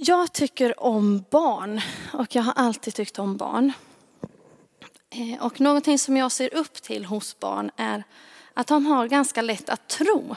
Jag 0.00 0.32
tycker 0.32 0.82
om 0.82 1.24
barn 1.30 1.80
och 2.12 2.34
jag 2.34 2.42
har 2.42 2.52
alltid 2.56 2.94
tyckt 2.94 3.18
om 3.18 3.36
barn. 3.36 3.72
Eh, 5.10 5.44
och 5.44 5.60
någonting 5.60 5.98
som 5.98 6.16
jag 6.16 6.32
ser 6.32 6.54
upp 6.54 6.74
till 6.74 7.04
hos 7.04 7.40
barn 7.40 7.70
är 7.76 8.04
att 8.54 8.66
de 8.66 8.86
har 8.86 9.08
ganska 9.08 9.42
lätt 9.42 9.68
att 9.68 9.88
tro. 9.88 10.36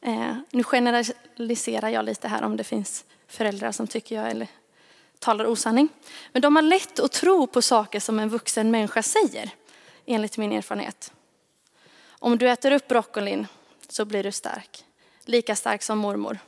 Eh, 0.00 0.36
nu 0.50 0.64
generaliserar 0.64 1.88
jag 1.88 2.04
lite 2.04 2.28
här 2.28 2.42
om 2.42 2.56
det 2.56 2.64
finns 2.64 3.04
föräldrar 3.26 3.72
som 3.72 3.86
tycker 3.86 4.16
jag 4.16 4.30
eller 4.30 4.48
talar 5.18 5.46
osanning. 5.46 5.88
Men 6.32 6.42
de 6.42 6.56
har 6.56 6.62
lätt 6.62 6.98
att 6.98 7.12
tro 7.12 7.46
på 7.46 7.62
saker 7.62 8.00
som 8.00 8.18
en 8.18 8.28
vuxen 8.28 8.70
människa 8.70 9.02
säger, 9.02 9.50
enligt 10.06 10.38
min 10.38 10.52
erfarenhet. 10.52 11.12
Om 12.08 12.38
du 12.38 12.50
äter 12.50 12.72
upp 12.72 12.88
broccolin 12.88 13.46
så 13.88 14.04
blir 14.04 14.22
du 14.22 14.32
stark. 14.32 14.84
Lika 15.24 15.56
stark 15.56 15.82
som 15.82 15.98
mormor. 15.98 16.38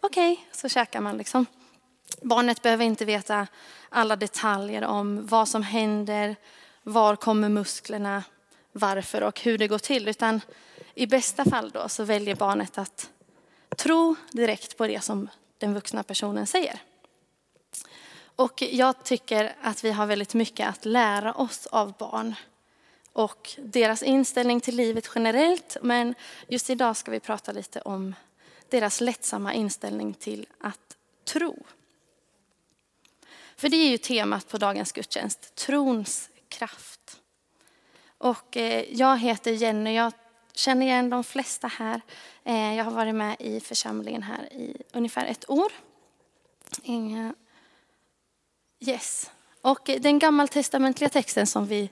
Okej, 0.00 0.32
okay, 0.32 0.44
så 0.52 0.68
käkar 0.68 1.00
man 1.00 1.16
liksom. 1.16 1.46
Barnet 2.22 2.62
behöver 2.62 2.84
inte 2.84 3.04
veta 3.04 3.46
alla 3.88 4.16
detaljer 4.16 4.84
om 4.84 5.26
vad 5.26 5.48
som 5.48 5.62
händer, 5.62 6.36
var 6.82 7.16
kommer 7.16 7.48
musklerna, 7.48 8.24
varför 8.72 9.22
och 9.22 9.40
hur 9.40 9.58
det 9.58 9.68
går 9.68 9.78
till. 9.78 10.08
Utan 10.08 10.40
i 10.94 11.06
bästa 11.06 11.44
fall 11.44 11.70
då 11.70 11.88
så 11.88 12.04
väljer 12.04 12.34
barnet 12.34 12.78
att 12.78 13.10
tro 13.76 14.16
direkt 14.32 14.76
på 14.76 14.86
det 14.86 15.04
som 15.04 15.28
den 15.58 15.74
vuxna 15.74 16.02
personen 16.02 16.46
säger. 16.46 16.82
Och 18.36 18.62
jag 18.62 19.04
tycker 19.04 19.56
att 19.62 19.84
vi 19.84 19.90
har 19.90 20.06
väldigt 20.06 20.34
mycket 20.34 20.68
att 20.68 20.84
lära 20.84 21.32
oss 21.34 21.66
av 21.66 21.92
barn 21.98 22.34
och 23.12 23.54
deras 23.58 24.02
inställning 24.02 24.60
till 24.60 24.76
livet 24.76 25.10
generellt. 25.14 25.76
Men 25.82 26.14
just 26.48 26.70
idag 26.70 26.96
ska 26.96 27.10
vi 27.10 27.20
prata 27.20 27.52
lite 27.52 27.80
om 27.80 28.14
deras 28.68 29.00
lättsamma 29.00 29.54
inställning 29.54 30.14
till 30.14 30.46
att 30.60 30.96
tro. 31.24 31.66
För 33.58 33.68
det 33.68 33.76
är 33.76 33.90
ju 33.90 33.98
temat 33.98 34.48
på 34.48 34.58
dagens 34.58 34.92
gudstjänst, 34.92 35.54
trons 35.54 36.30
kraft. 36.48 37.20
Och 38.18 38.56
eh, 38.56 38.84
jag 38.90 39.18
heter 39.18 39.50
Jenny, 39.50 39.94
jag 39.94 40.12
känner 40.54 40.86
igen 40.86 41.10
de 41.10 41.24
flesta 41.24 41.68
här. 41.68 42.00
Eh, 42.44 42.74
jag 42.74 42.84
har 42.84 42.92
varit 42.92 43.14
med 43.14 43.36
i 43.38 43.60
församlingen 43.60 44.22
här 44.22 44.52
i 44.52 44.76
ungefär 44.92 45.26
ett 45.26 45.50
år. 45.50 45.72
Yes. 48.80 49.30
Och 49.60 49.90
den 50.00 50.18
gammaltestamentliga 50.18 51.10
texten 51.10 51.46
som 51.46 51.66
vi 51.66 51.90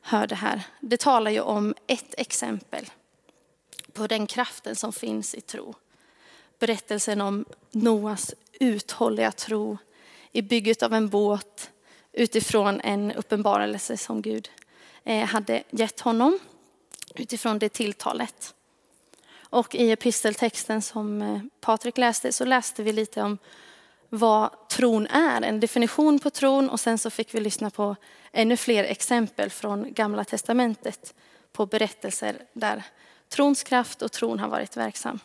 hörde 0.00 0.34
här, 0.34 0.62
det 0.80 1.00
talar 1.00 1.30
ju 1.30 1.40
om 1.40 1.74
ett 1.86 2.14
exempel 2.18 2.90
på 3.92 4.06
den 4.06 4.26
kraften 4.26 4.76
som 4.76 4.92
finns 4.92 5.34
i 5.34 5.40
tro. 5.40 5.74
Berättelsen 6.58 7.20
om 7.20 7.44
Noas 7.70 8.34
uthålliga 8.60 9.32
tro 9.32 9.78
i 10.36 10.42
bygget 10.42 10.82
av 10.82 10.94
en 10.94 11.08
båt 11.08 11.70
utifrån 12.12 12.80
en 12.80 13.12
uppenbarelse 13.12 13.96
som 13.96 14.22
Gud 14.22 14.50
eh, 15.04 15.24
hade 15.24 15.62
gett 15.70 16.00
honom 16.00 16.38
utifrån 17.14 17.58
det 17.58 17.68
tilltalet. 17.68 18.54
Och 19.40 19.74
i 19.74 19.90
episteltexten 19.90 20.82
som 20.82 21.22
eh, 21.22 21.40
Patrik 21.60 21.98
läste 21.98 22.32
så 22.32 22.44
läste 22.44 22.82
vi 22.82 22.92
lite 22.92 23.22
om 23.22 23.38
vad 24.08 24.68
tron 24.68 25.06
är, 25.06 25.42
en 25.42 25.60
definition 25.60 26.18
på 26.18 26.30
tron 26.30 26.70
och 26.70 26.80
sen 26.80 26.98
så 26.98 27.10
fick 27.10 27.34
vi 27.34 27.40
lyssna 27.40 27.70
på 27.70 27.96
ännu 28.32 28.56
fler 28.56 28.84
exempel 28.84 29.50
från 29.50 29.92
Gamla 29.92 30.24
Testamentet 30.24 31.14
på 31.52 31.66
berättelser 31.66 32.42
där 32.52 32.82
trons 33.28 33.62
kraft 33.62 34.02
och 34.02 34.12
tron 34.12 34.38
har 34.38 34.48
varit 34.48 34.76
verksam. 34.76 35.20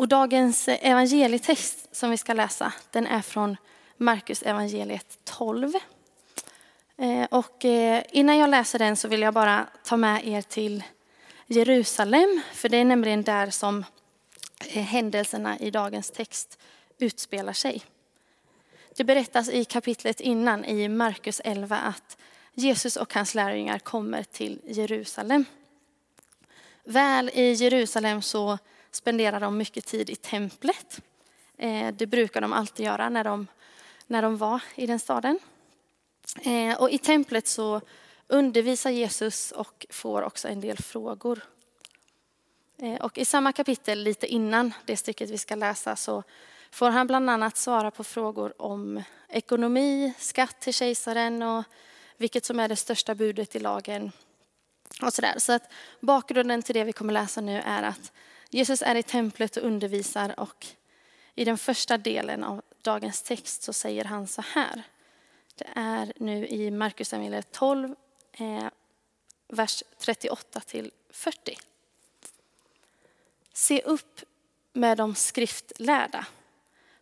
Och 0.00 0.08
dagens 0.08 0.68
evangelietext 0.68 1.88
som 1.92 2.10
vi 2.10 2.16
ska 2.16 2.32
läsa, 2.32 2.72
den 2.90 3.06
är 3.06 3.22
från 3.22 3.56
Markus 3.96 4.42
evangeliet 4.42 5.18
12. 5.24 5.72
Eh, 6.96 7.24
och 7.30 7.64
eh, 7.64 8.02
innan 8.12 8.38
jag 8.38 8.50
läser 8.50 8.78
den 8.78 8.96
så 8.96 9.08
vill 9.08 9.20
jag 9.20 9.34
bara 9.34 9.66
ta 9.84 9.96
med 9.96 10.28
er 10.28 10.42
till 10.42 10.84
Jerusalem, 11.46 12.40
för 12.52 12.68
det 12.68 12.76
är 12.76 12.84
nämligen 12.84 13.22
där 13.22 13.50
som 13.50 13.84
eh, 14.66 14.82
händelserna 14.82 15.58
i 15.58 15.70
dagens 15.70 16.10
text 16.10 16.58
utspelar 16.98 17.52
sig. 17.52 17.82
Det 18.96 19.04
berättas 19.04 19.48
i 19.48 19.64
kapitlet 19.64 20.20
innan 20.20 20.64
i 20.64 20.88
Markus 20.88 21.40
11 21.44 21.76
att 21.76 22.18
Jesus 22.54 22.96
och 22.96 23.14
hans 23.14 23.34
lärjungar 23.34 23.78
kommer 23.78 24.22
till 24.22 24.60
Jerusalem. 24.64 25.44
Väl 26.84 27.30
i 27.34 27.52
Jerusalem 27.52 28.22
så 28.22 28.58
spenderar 28.90 29.40
de 29.40 29.56
mycket 29.56 29.86
tid 29.86 30.10
i 30.10 30.16
templet. 30.16 31.00
Eh, 31.58 31.94
det 31.94 32.06
brukar 32.06 32.40
de 32.40 32.52
alltid 32.52 32.86
göra 32.86 33.08
när 33.08 33.24
de 33.24 33.46
när 34.06 34.22
de 34.22 34.36
var 34.36 34.62
i 34.74 34.86
den 34.86 34.98
staden. 34.98 35.38
Eh, 36.42 36.80
och 36.80 36.90
i 36.90 36.98
templet 36.98 37.46
så 37.46 37.80
undervisar 38.26 38.90
Jesus 38.90 39.52
och 39.52 39.86
får 39.90 40.22
också 40.22 40.48
en 40.48 40.60
del 40.60 40.78
frågor. 40.78 41.40
Eh, 42.78 42.94
och 42.94 43.18
i 43.18 43.24
samma 43.24 43.52
kapitel, 43.52 44.02
lite 44.02 44.26
innan 44.26 44.72
det 44.84 44.96
stycket 44.96 45.30
vi 45.30 45.38
ska 45.38 45.54
läsa, 45.54 45.96
så 45.96 46.22
får 46.70 46.90
han 46.90 47.06
bland 47.06 47.30
annat 47.30 47.56
svara 47.56 47.90
på 47.90 48.04
frågor 48.04 48.62
om 48.62 49.02
ekonomi, 49.28 50.12
skatt 50.18 50.60
till 50.60 50.74
kejsaren 50.74 51.42
och 51.42 51.64
vilket 52.16 52.44
som 52.44 52.60
är 52.60 52.68
det 52.68 52.76
största 52.76 53.14
budet 53.14 53.56
i 53.56 53.58
lagen. 53.58 54.12
Och 55.02 55.12
sådär. 55.12 55.34
Så 55.38 55.52
att 55.52 55.72
bakgrunden 56.00 56.62
till 56.62 56.74
det 56.74 56.84
vi 56.84 56.92
kommer 56.92 57.12
läsa 57.12 57.40
nu 57.40 57.62
är 57.66 57.82
att 57.82 58.12
Jesus 58.50 58.82
är 58.82 58.94
i 58.94 59.02
templet 59.02 59.56
och 59.56 59.62
undervisar 59.62 60.40
och 60.40 60.66
i 61.34 61.44
den 61.44 61.58
första 61.58 61.98
delen 61.98 62.44
av 62.44 62.62
dagens 62.82 63.22
text 63.22 63.62
så 63.62 63.72
säger 63.72 64.04
han 64.04 64.26
så 64.26 64.42
här. 64.42 64.82
Det 65.54 65.68
är 65.74 66.12
nu 66.16 66.46
i 66.46 66.70
Markus 66.70 67.14
12, 67.50 67.94
eh, 68.32 68.66
vers 69.48 69.82
38 69.98 70.60
till 70.60 70.90
40. 71.10 71.58
Se 73.52 73.82
upp 73.82 74.20
med 74.72 74.98
de 74.98 75.14
skriftlärda 75.14 76.26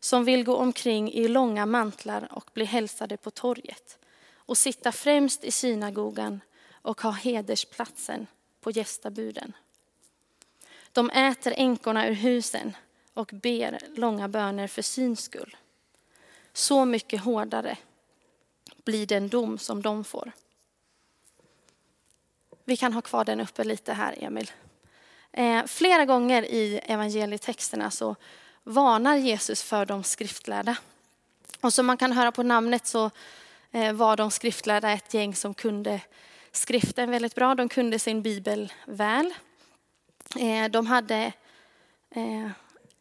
som 0.01 0.25
vill 0.25 0.45
gå 0.45 0.57
omkring 0.57 1.13
i 1.13 1.29
långa 1.29 1.67
mantlar 1.67 2.29
och 2.33 2.51
bli 2.55 2.65
hälsade 2.65 3.17
på 3.17 3.31
torget 3.31 3.99
och 4.35 4.59
sitta 4.59 4.93
främst 4.93 5.45
i 5.45 5.51
synagogan 5.51 6.41
och 6.73 7.01
ha 7.01 7.11
hedersplatsen 7.11 8.27
på 8.61 8.71
gästabuden. 8.71 9.53
De 10.99 11.11
äter 11.11 11.55
änkorna 11.57 12.09
ur 12.09 12.13
husen 12.13 12.77
och 13.15 13.31
ber 13.33 13.79
långa 13.95 14.29
böner 14.29 14.67
för 14.67 14.83
syns 14.83 15.21
skull. 15.21 15.57
Så 16.53 16.85
mycket 16.85 17.21
hårdare 17.21 17.77
blir 18.85 19.07
den 19.07 19.29
dom 19.29 19.59
som 19.59 19.83
de 19.83 20.05
får. 20.05 20.33
Vi 22.65 22.77
kan 22.77 22.93
ha 22.93 23.03
kvar 23.03 23.25
den 23.25 23.41
uppe 23.41 23.65
lite 23.65 23.93
här, 23.93 24.15
Emil. 24.19 24.51
Eh, 25.33 25.65
flera 25.65 26.05
gånger 26.05 26.43
i 26.43 26.81
evangelietexterna 26.85 27.91
så 27.91 28.17
varnar 28.65 29.17
Jesus 29.17 29.63
för 29.63 29.87
de 29.87 30.05
skriftlärda. 30.05 30.77
Och 31.61 31.73
som 31.73 31.87
man 31.87 31.97
kan 31.97 32.13
höra 32.13 32.33
på 32.33 32.43
namnet 32.43 32.87
så 32.87 33.11
eh, 33.71 33.93
var 33.93 34.17
de 34.17 34.31
skriftlärda 34.31 34.91
ett 34.93 35.15
gäng 35.15 35.35
som 35.35 35.55
kunde 35.55 36.01
skriften 36.53 37.11
väldigt 37.11 37.35
bra. 37.35 37.55
De 37.55 37.69
kunde 37.69 37.99
sin 37.99 38.23
bibel 38.23 38.73
väl. 38.87 39.35
Eh, 40.37 40.71
de 40.71 40.87
hade 40.87 41.33
eh, 42.11 42.51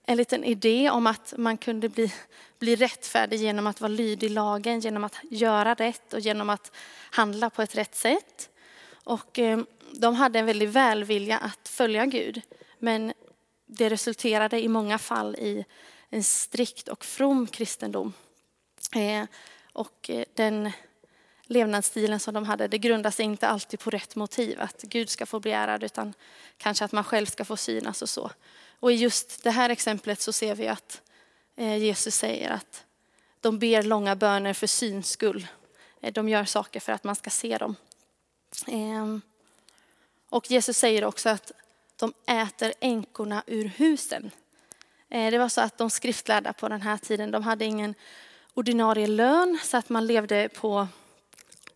en 0.03 0.17
liten 0.17 0.43
idé 0.43 0.89
om 0.89 1.07
att 1.07 1.33
man 1.37 1.57
kunde 1.57 1.89
bli, 1.89 2.13
bli 2.59 2.75
rättfärdig 2.75 3.39
genom 3.39 3.67
att 3.67 3.81
vara 3.81 3.91
lydig 3.91 4.31
lagen, 4.31 4.79
genom 4.79 5.03
att 5.03 5.15
göra 5.31 5.73
rätt 5.73 6.13
och 6.13 6.19
genom 6.19 6.49
att 6.49 6.71
handla 7.11 7.49
på 7.49 7.61
ett 7.61 7.75
rätt 7.75 7.95
sätt. 7.95 8.49
Och 9.03 9.39
eh, 9.39 9.59
de 9.91 10.15
hade 10.15 10.39
en 10.39 10.45
väldig 10.45 10.69
välvilja 10.69 11.37
att 11.37 11.67
följa 11.67 12.05
Gud. 12.05 12.41
Men 12.79 13.13
det 13.65 13.89
resulterade 13.89 14.61
i 14.61 14.67
många 14.67 14.97
fall 14.97 15.35
i 15.35 15.65
en 16.09 16.23
strikt 16.23 16.87
och 16.87 17.05
from 17.05 17.47
kristendom. 17.47 18.13
Eh, 18.95 19.25
och 19.73 20.09
eh, 20.09 20.25
den 20.33 20.71
levnadsstilen 21.47 22.19
som 22.19 22.33
de 22.33 22.45
hade, 22.45 22.67
det 22.67 22.77
grundar 22.77 23.11
sig 23.11 23.25
inte 23.25 23.47
alltid 23.47 23.79
på 23.79 23.89
rätt 23.89 24.15
motiv, 24.15 24.61
att 24.61 24.81
Gud 24.81 25.09
ska 25.09 25.25
få 25.25 25.39
bli 25.39 25.51
ärad, 25.51 25.83
utan 25.83 26.13
kanske 26.57 26.85
att 26.85 26.91
man 26.91 27.03
själv 27.03 27.25
ska 27.25 27.45
få 27.45 27.57
synas 27.57 28.01
och 28.01 28.09
så. 28.09 28.31
Och 28.79 28.91
i 28.91 28.95
just 28.95 29.43
det 29.43 29.51
här 29.51 29.69
exemplet 29.69 30.21
så 30.21 30.33
ser 30.33 30.55
vi 30.55 30.67
att 30.67 31.01
eh, 31.55 31.77
Jesus 31.77 32.15
säger 32.15 32.49
att 32.49 32.83
de 33.41 33.59
ber 33.59 33.83
långa 33.83 34.15
böner 34.15 34.53
för 34.53 34.67
syns 34.67 35.09
skull. 35.09 35.47
Eh, 36.01 36.13
de 36.13 36.29
gör 36.29 36.45
saker 36.45 36.79
för 36.79 36.93
att 36.93 37.03
man 37.03 37.15
ska 37.15 37.29
se 37.29 37.57
dem. 37.57 37.75
Ehm, 38.67 39.21
och 40.29 40.51
Jesus 40.51 40.77
säger 40.77 41.03
också 41.03 41.29
att 41.29 41.51
de 41.95 42.13
äter 42.25 42.73
änkorna 42.79 43.43
ur 43.47 43.65
husen. 43.65 44.31
Eh, 45.09 45.31
det 45.31 45.37
var 45.37 45.49
så 45.49 45.61
att 45.61 45.77
de 45.77 45.89
skriftlärda 45.89 46.53
på 46.53 46.69
den 46.69 46.81
här 46.81 46.97
tiden, 46.97 47.31
de 47.31 47.43
hade 47.43 47.65
ingen 47.65 47.95
ordinarie 48.53 49.07
lön 49.07 49.59
så 49.63 49.77
att 49.77 49.89
man 49.89 50.07
levde 50.07 50.49
på 50.49 50.87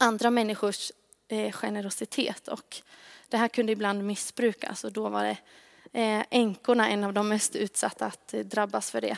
andra 0.01 0.31
människors 0.31 0.91
eh, 1.27 1.51
generositet. 1.51 2.47
Och 2.47 2.81
det 3.27 3.37
här 3.37 3.47
kunde 3.47 3.71
ibland 3.71 4.03
missbrukas 4.03 4.83
och 4.83 4.91
då 4.91 5.09
var 5.09 5.23
det 5.23 5.37
eh, 5.99 6.25
änkorna 6.29 6.89
en 6.89 7.03
av 7.03 7.13
de 7.13 7.27
mest 7.27 7.55
utsatta 7.55 8.05
att 8.05 8.33
eh, 8.33 8.39
drabbas 8.39 8.91
för 8.91 9.01
det. 9.01 9.17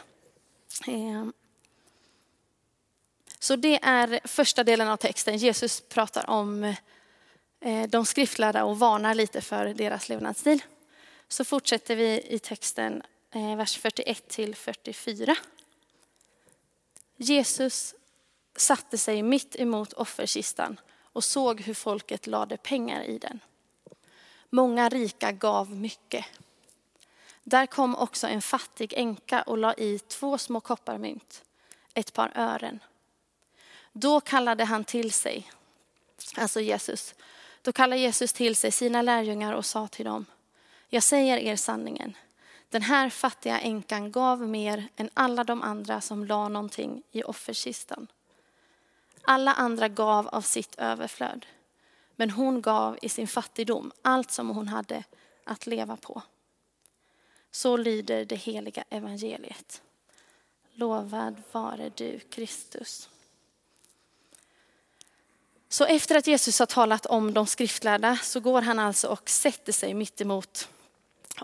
Så 3.40 3.56
det 3.56 3.80
är 3.84 4.20
första 4.24 4.64
delen 4.64 4.88
av 4.88 4.98
texten. 4.98 5.38
Jesus 5.38 5.82
pratar 5.82 6.30
om 6.30 6.76
de 7.88 8.06
skriftlärda 8.06 8.64
och 8.64 8.80
varnar 8.80 9.16
lite 9.16 9.42
för 9.42 9.66
deras 9.66 10.10
levnadsstil. 10.10 10.64
Så 11.28 11.46
fortsätter 11.46 11.96
vi 11.96 12.22
i 12.30 12.40
texten, 12.40 13.04
vers 13.58 13.78
41 13.78 14.28
till 14.28 14.56
44. 14.56 15.36
Jesus 17.18 17.96
satte 18.56 18.98
sig 18.98 19.24
mitt 19.24 19.56
emot 19.56 19.94
offerkistan 19.94 20.80
och 21.02 21.24
såg 21.24 21.62
hur 21.62 21.74
folket 21.74 22.28
lade 22.28 22.58
pengar 22.58 23.04
i 23.04 23.18
den. 23.18 23.40
Många 24.50 24.90
rika 24.90 25.32
gav 25.32 25.72
mycket. 25.72 26.26
Där 27.44 27.66
kom 27.66 27.96
också 27.96 28.28
en 28.28 28.42
fattig 28.42 28.94
änka 28.94 29.42
och 29.42 29.58
la 29.58 29.74
i 29.74 30.00
två 30.00 30.38
små 30.38 30.60
kopparmynt, 30.60 31.44
ett 31.94 32.14
par 32.14 32.32
ören. 32.36 32.80
Då 33.92 34.20
kallade 34.20 34.64
han 34.64 34.84
till 34.84 35.12
sig, 35.12 35.52
alltså 36.38 36.62
Jesus, 36.62 37.16
då 37.62 37.72
kallade 37.72 38.02
Jesus 38.02 38.34
till 38.34 38.56
sig 38.56 38.72
sina 38.72 39.02
lärjungar 39.02 39.54
och 39.54 39.66
sa 39.66 39.88
till 39.88 40.06
dem, 40.06 40.26
jag 40.90 41.04
säger 41.04 41.38
er 41.38 41.56
sanningen, 41.56 42.18
den 42.70 42.82
här 42.82 43.10
fattiga 43.10 43.60
änkan 43.60 44.12
gav 44.12 44.42
mer 44.42 44.88
än 44.96 45.10
alla 45.14 45.44
de 45.44 45.62
andra 45.62 46.02
som 46.02 46.26
la 46.26 46.50
någonting 46.50 47.04
i 47.12 47.24
offerkistan. 47.24 48.08
Alla 49.26 49.54
andra 49.54 49.88
gav 49.88 50.28
av 50.28 50.42
sitt 50.42 50.76
överflöd, 50.78 51.46
men 52.16 52.30
hon 52.30 52.62
gav 52.62 52.98
i 53.02 53.10
sin 53.10 53.28
fattigdom 53.28 53.92
allt 54.02 54.32
som 54.32 54.50
hon 54.50 54.68
hade 54.68 55.04
att 55.44 55.68
leva 55.68 55.98
på. 55.98 56.22
Så 57.52 57.78
lyder 57.78 58.26
det 58.26 58.36
heliga 58.36 58.84
evangeliet. 58.90 59.82
Lovad 60.74 61.36
vare 61.52 61.92
du, 61.96 62.20
Kristus. 62.20 63.10
Så 65.70 65.86
efter 65.86 66.16
att 66.16 66.28
Jesus 66.28 66.60
har 66.60 66.66
talat 66.66 67.06
om 67.06 67.34
de 67.34 67.48
skriftlärda 67.48 68.18
så 68.24 68.40
går 68.40 68.62
han 68.62 68.80
alltså 68.80 69.08
och 69.08 69.30
sätter 69.30 69.72
sig 69.72 69.94
mitt 69.94 70.22
emot 70.22 70.70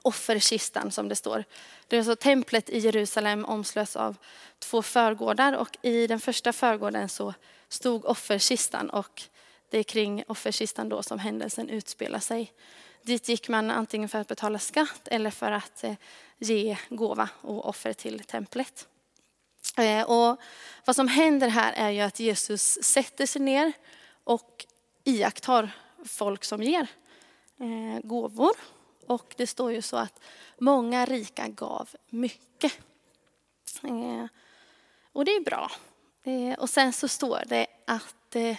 offerkistan 0.04 0.92
som 0.92 1.10
det 1.10 1.16
står. 1.16 1.44
Det 1.88 1.96
är 1.96 2.00
alltså 2.00 2.16
templet 2.16 2.70
i 2.70 2.80
Jerusalem 2.80 3.46
omslöts 3.46 3.96
av 3.96 4.16
två 4.60 4.82
förgårdar 4.82 5.54
och 5.54 5.78
i 5.82 6.08
den 6.08 6.20
första 6.20 6.54
förgården 6.54 7.10
så 7.10 7.34
stod 7.70 8.06
offerkistan 8.06 8.90
och 8.90 9.24
det 9.70 9.78
är 9.78 9.84
kring 9.84 10.24
offerkistan 10.28 10.90
då 10.90 11.04
som 11.04 11.20
händelsen 11.20 11.70
utspelar 11.70 12.20
sig. 12.20 12.54
Dit 13.02 13.30
gick 13.30 13.50
man 13.50 13.72
antingen 13.72 14.10
för 14.10 14.20
att 14.20 14.28
betala 14.28 14.60
skatt 14.60 15.08
eller 15.08 15.32
för 15.32 15.52
att 15.52 15.84
eh, 15.84 15.96
ge 16.38 16.78
gåva 16.90 17.30
och 17.42 17.70
offer 17.70 17.94
till 17.94 18.20
templet. 18.20 18.88
Eh, 19.78 20.10
och 20.10 20.40
vad 20.86 20.96
som 20.96 21.08
händer 21.08 21.48
här 21.48 21.74
är 21.74 21.90
ju 21.90 22.02
att 22.02 22.20
Jesus 22.20 22.84
sätter 22.84 23.26
sig 23.26 23.42
ner 23.42 23.74
och 24.24 24.66
iakttar 25.04 25.72
folk 26.06 26.44
som 26.44 26.64
ger 26.64 26.88
eh, 27.60 28.00
gåvor. 28.04 28.52
Och 29.08 29.34
det 29.38 29.48
står 29.48 29.72
ju 29.72 29.82
så 29.82 29.98
att 29.98 30.20
många 30.58 31.06
rika 31.06 31.48
gav 31.48 31.90
mycket. 32.10 32.74
Och 35.12 35.26
det 35.26 35.32
är 35.32 35.42
bra. 35.42 35.72
Eh, 36.30 36.60
och 36.60 36.70
sen 36.70 36.94
så 36.94 37.08
står 37.08 37.44
det 37.48 37.68
att 37.86 38.36
eh, 38.36 38.58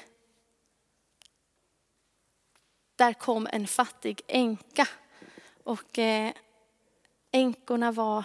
där 2.96 3.12
kom 3.12 3.48
en 3.52 3.66
fattig 3.66 4.22
änka. 4.26 4.88
Och 5.64 5.98
eh, 5.98 6.32
änkorna 7.32 7.92
var 7.92 8.24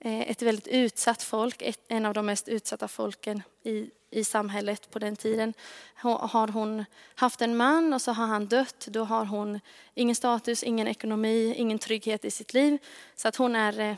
ett 0.00 0.42
väldigt 0.42 0.66
utsatt 0.66 1.22
folk, 1.22 1.62
ett, 1.62 1.80
en 1.88 2.06
av 2.06 2.14
de 2.14 2.26
mest 2.26 2.48
utsatta 2.48 2.88
folken 2.88 3.42
i, 3.62 3.90
i 4.10 4.24
samhället 4.24 4.90
på 4.90 4.98
den 4.98 5.16
tiden. 5.16 5.54
Har 5.94 6.48
hon 6.48 6.84
haft 7.14 7.42
en 7.42 7.56
man 7.56 7.92
och 7.92 8.02
så 8.02 8.12
har 8.12 8.26
han 8.26 8.46
dött, 8.46 8.86
då 8.90 9.04
har 9.04 9.24
hon 9.24 9.60
ingen 9.94 10.14
status, 10.16 10.62
ingen 10.62 10.86
ekonomi, 10.86 11.54
ingen 11.56 11.78
trygghet 11.78 12.24
i 12.24 12.30
sitt 12.30 12.54
liv. 12.54 12.78
Så 13.14 13.28
att 13.28 13.36
hon 13.36 13.56
är 13.56 13.96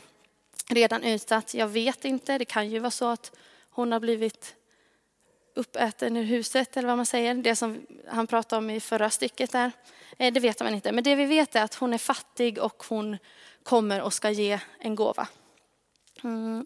redan 0.69 1.03
utsatt. 1.03 1.53
Jag 1.53 1.67
vet 1.67 2.05
inte, 2.05 2.37
det 2.37 2.45
kan 2.45 2.69
ju 2.69 2.79
vara 2.79 2.91
så 2.91 3.07
att 3.07 3.31
hon 3.69 3.91
har 3.91 3.99
blivit 3.99 4.55
uppäten 5.53 6.17
ur 6.17 6.23
huset, 6.23 6.77
eller 6.77 6.87
vad 6.87 6.97
man 6.97 7.05
säger. 7.05 7.33
Det 7.33 7.55
som 7.55 7.85
han 8.07 8.27
pratade 8.27 8.57
om 8.57 8.69
i 8.69 8.79
förra 8.79 9.09
stycket 9.09 9.51
där. 9.51 9.71
Eh, 10.17 10.33
det 10.33 10.39
vet 10.39 10.59
man 10.59 10.73
inte. 10.73 10.91
Men 10.91 11.03
det 11.03 11.15
vi 11.15 11.25
vet 11.25 11.55
är 11.55 11.63
att 11.63 11.75
hon 11.75 11.93
är 11.93 11.97
fattig 11.97 12.59
och 12.59 12.83
hon 12.89 13.17
kommer 13.63 14.01
och 14.01 14.13
ska 14.13 14.29
ge 14.29 14.59
en 14.79 14.95
gåva. 14.95 15.27
Mm. 16.23 16.65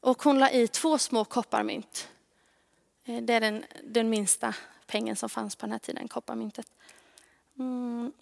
Och 0.00 0.22
hon 0.22 0.38
la 0.38 0.50
i 0.50 0.68
två 0.68 0.98
små 0.98 1.24
kopparmynt. 1.24 2.08
Eh, 3.04 3.22
det 3.22 3.34
är 3.34 3.40
den, 3.40 3.64
den 3.84 4.10
minsta 4.10 4.54
pengen 4.86 5.16
som 5.16 5.28
fanns 5.28 5.56
på 5.56 5.66
den 5.66 5.72
här 5.72 5.78
tiden, 5.78 6.08
kopparmyntet. 6.08 6.66
Mm. 7.58 8.12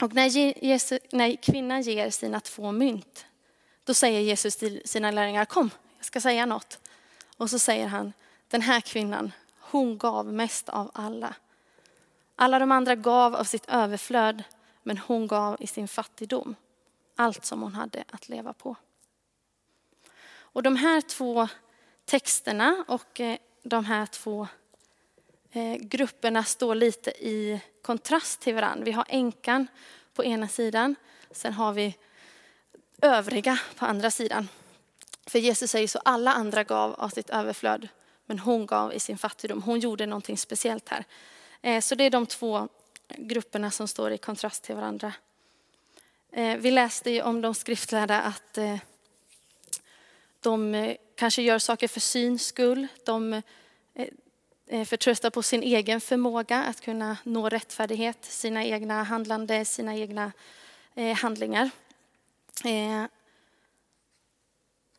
Och 0.00 0.14
när, 0.14 0.26
Jesus, 0.64 1.00
när 1.10 1.36
kvinnan 1.36 1.82
ger 1.82 2.10
sina 2.10 2.40
två 2.40 2.72
mynt, 2.72 3.26
då 3.84 3.94
säger 3.94 4.20
Jesus 4.20 4.56
till 4.56 4.82
sina 4.84 5.10
lärjungar, 5.10 5.44
kom, 5.44 5.70
jag 5.96 6.06
ska 6.06 6.20
säga 6.20 6.46
något. 6.46 6.78
Och 7.36 7.50
så 7.50 7.58
säger 7.58 7.86
han, 7.86 8.12
den 8.52 8.62
här 8.62 8.80
kvinnan, 8.80 9.32
hon 9.60 9.98
gav 9.98 10.32
mest 10.32 10.68
av 10.68 10.90
alla. 10.94 11.34
Alla 12.36 12.58
de 12.58 12.72
andra 12.72 12.94
gav 12.94 13.34
av 13.34 13.44
sitt 13.44 13.68
överflöd, 13.68 14.42
men 14.82 14.98
hon 14.98 15.26
gav 15.26 15.56
i 15.60 15.66
sin 15.66 15.88
fattigdom 15.88 16.54
allt 17.16 17.44
som 17.44 17.62
hon 17.62 17.74
hade 17.74 18.04
att 18.10 18.28
leva 18.28 18.52
på. 18.52 18.76
Och 20.32 20.62
de 20.62 20.76
här 20.76 21.00
två 21.00 21.48
texterna 22.04 22.84
och 22.88 23.20
eh, 23.20 23.38
de 23.62 23.84
här 23.84 24.06
två 24.06 24.48
eh, 25.50 25.74
grupperna 25.74 26.44
står 26.44 26.74
lite 26.74 27.10
i 27.10 27.60
kontrast 27.82 28.40
till 28.40 28.54
varandra. 28.54 28.84
Vi 28.84 28.92
har 28.92 29.06
änkan 29.08 29.66
på 30.14 30.24
ena 30.24 30.48
sidan, 30.48 30.96
sen 31.30 31.52
har 31.52 31.72
vi 31.72 31.96
övriga 33.02 33.58
på 33.76 33.86
andra 33.86 34.10
sidan. 34.10 34.48
För 35.26 35.38
Jesus 35.38 35.70
säger 35.70 35.88
så, 35.88 35.98
alla 36.04 36.32
andra 36.32 36.64
gav 36.64 36.94
av 36.94 37.08
sitt 37.08 37.30
överflöd, 37.30 37.88
men 38.32 38.38
hon 38.38 38.66
gav 38.66 38.94
i 38.94 39.00
sin 39.00 39.18
fattigdom. 39.18 39.62
Hon 39.62 39.80
gjorde 39.80 40.06
någonting 40.06 40.38
speciellt 40.38 40.88
här. 40.88 41.04
Eh, 41.62 41.80
så 41.80 41.94
det 41.94 42.04
är 42.04 42.10
de 42.10 42.26
två 42.26 42.68
grupperna 43.16 43.70
som 43.70 43.88
står 43.88 44.12
i 44.12 44.18
kontrast 44.18 44.62
till 44.62 44.74
varandra. 44.74 45.12
Eh, 46.32 46.56
vi 46.56 46.70
läste 46.70 47.10
ju 47.10 47.22
om 47.22 47.40
de 47.40 47.54
skriftlärda 47.54 48.20
att 48.20 48.58
eh, 48.58 48.76
de 50.40 50.96
kanske 51.16 51.42
gör 51.42 51.58
saker 51.58 51.88
för 51.88 52.00
syns 52.00 52.46
skull. 52.46 52.86
De 53.04 53.42
förtröstar 54.86 55.30
på 55.30 55.42
sin 55.42 55.62
egen 55.62 56.00
förmåga 56.00 56.64
att 56.64 56.80
kunna 56.80 57.16
nå 57.24 57.48
rättfärdighet, 57.48 58.24
sina 58.24 58.64
egna 58.64 59.02
handlande, 59.02 59.64
sina 59.64 59.96
egna 59.96 60.32
handlingar. 61.16 61.70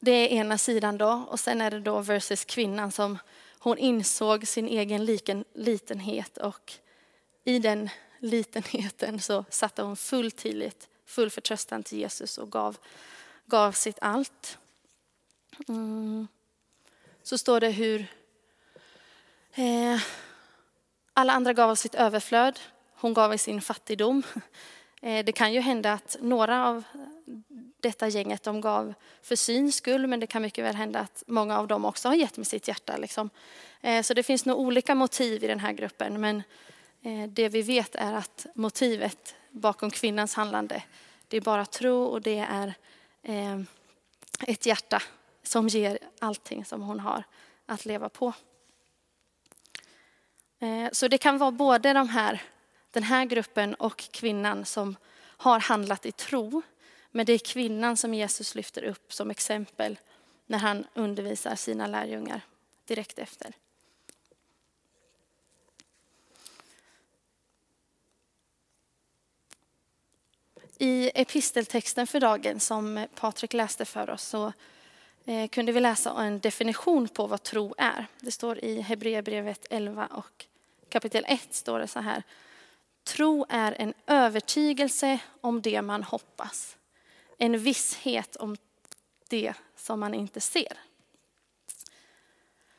Det 0.06 0.12
är 0.12 0.28
ena 0.28 0.58
sidan 0.58 0.98
då 0.98 1.26
och 1.30 1.40
sen 1.40 1.62
är 1.62 1.72
det 1.72 1.80
då 1.80 2.00
versus 2.00 2.46
kvinnan 2.46 2.92
som 2.92 3.18
hon 3.60 3.78
insåg 3.78 4.48
sin 4.48 4.68
egen 4.68 5.06
liken, 5.06 5.46
litenhet 5.54 6.38
och 6.38 6.74
i 7.44 7.60
den 7.60 7.90
litenheten 8.20 9.22
så 9.22 9.46
satte 9.50 9.82
hon 9.82 9.96
full 9.96 10.32
tillit, 10.32 10.90
full 11.06 11.30
förtröstan 11.30 11.84
till 11.84 11.98
Jesus 11.98 12.38
och 12.38 12.52
gav, 12.52 12.78
gav 13.46 13.72
sitt 13.72 13.98
allt. 14.02 14.58
Mm. 15.68 16.28
Så 17.24 17.38
står 17.38 17.60
det 17.60 17.70
hur 17.70 18.06
eh, 19.54 20.02
alla 21.14 21.34
andra 21.34 21.54
gav 21.54 21.70
av 21.70 21.76
sitt 21.76 21.96
överflöd, 21.96 22.60
hon 22.96 23.14
gav 23.14 23.34
i 23.34 23.38
sin 23.38 23.62
fattigdom. 23.62 24.24
Eh, 25.02 25.26
det 25.26 25.32
kan 25.32 25.54
ju 25.54 25.60
hända 25.60 25.94
att 25.94 26.18
några 26.22 26.68
av 26.68 26.84
detta 27.84 28.08
gänget 28.08 28.44
de 28.44 28.62
gav 28.62 28.94
för 29.22 29.36
syns 29.36 29.76
skull, 29.76 30.08
men 30.08 30.20
det 30.20 30.28
kan 30.28 30.42
mycket 30.42 30.66
väl 30.66 30.76
hända 30.76 31.00
att 31.00 31.24
många 31.28 31.60
av 31.60 31.68
dem 31.68 31.86
också 31.86 32.08
har 32.08 32.16
gett 32.16 32.38
med 32.38 32.48
sitt 32.48 32.68
hjärta. 32.68 32.98
Liksom. 32.98 33.30
Eh, 33.82 34.02
så 34.02 34.14
det 34.14 34.24
finns 34.24 34.46
nog 34.46 34.60
olika 34.60 34.96
motiv 34.96 35.44
i 35.44 35.48
den 35.48 35.60
här 35.60 35.74
gruppen, 35.74 36.22
men 36.22 36.44
eh, 37.02 37.30
det 37.30 37.50
vi 37.50 37.62
vet 37.62 37.96
är 37.96 38.14
att 38.14 38.46
motivet 38.56 39.36
bakom 39.50 39.92
kvinnans 39.92 40.34
handlande, 40.34 40.84
det 41.28 41.38
är 41.38 41.42
bara 41.42 41.66
tro 41.66 42.04
och 42.04 42.22
det 42.22 42.40
är 42.40 42.74
eh, 43.24 43.60
ett 44.48 44.66
hjärta 44.66 45.02
som 45.44 45.68
ger 45.68 46.00
allting 46.20 46.66
som 46.66 46.82
hon 46.82 47.00
har 47.00 47.24
att 47.66 47.86
leva 47.86 48.10
på. 48.10 48.34
Så 50.92 51.08
det 51.08 51.18
kan 51.18 51.38
vara 51.38 51.52
både 51.52 51.94
de 51.94 52.10
här, 52.10 52.42
den 52.92 53.04
här 53.04 53.26
gruppen 53.26 53.74
och 53.74 53.98
kvinnan 53.98 54.66
som 54.66 54.96
har 55.38 55.60
handlat 55.60 56.06
i 56.06 56.12
tro 56.12 56.62
men 57.16 57.26
det 57.26 57.34
är 57.34 57.40
kvinnan 57.40 57.98
som 57.98 58.14
Jesus 58.14 58.56
lyfter 58.56 58.84
upp 58.84 59.14
som 59.14 59.32
exempel 59.32 60.00
när 60.46 60.58
han 60.58 60.88
undervisar 60.94 61.56
sina 61.56 61.88
lärjungar 61.88 62.42
direkt 62.86 63.20
efter. 63.20 63.54
I 70.78 71.12
episteltexten 71.16 72.08
för 72.08 72.20
dagen 72.20 72.60
som 72.60 73.08
Patrik 73.16 73.54
läste 73.54 73.86
för 73.86 74.10
oss 74.10 74.24
så 74.24 74.54
eh, 75.26 75.48
kunde 75.48 75.72
vi 75.72 75.80
läsa 75.80 76.24
en 76.24 76.40
definition 76.40 77.08
på 77.08 77.28
vad 77.28 77.44
tro 77.44 77.76
är. 77.78 78.06
Det 78.20 78.32
står 78.32 78.66
i 78.66 78.82
Hebreerbrevet 78.82 79.66
11 79.70 80.08
och 80.08 80.46
kapitel 80.90 81.26
1 81.28 81.54
står 81.54 81.80
det 81.80 81.88
så 81.88 82.00
här. 82.00 82.24
Tro 83.04 83.46
är 83.50 83.76
en 83.80 83.94
övertygelse 84.08 85.20
om 85.42 85.62
det 85.62 85.82
man 85.82 86.04
hoppas. 86.04 86.78
En 87.38 87.60
visshet 87.60 88.36
om 88.36 88.58
det 89.30 89.54
som 89.76 90.00
man 90.00 90.14
inte 90.14 90.42
ser. 90.42 90.78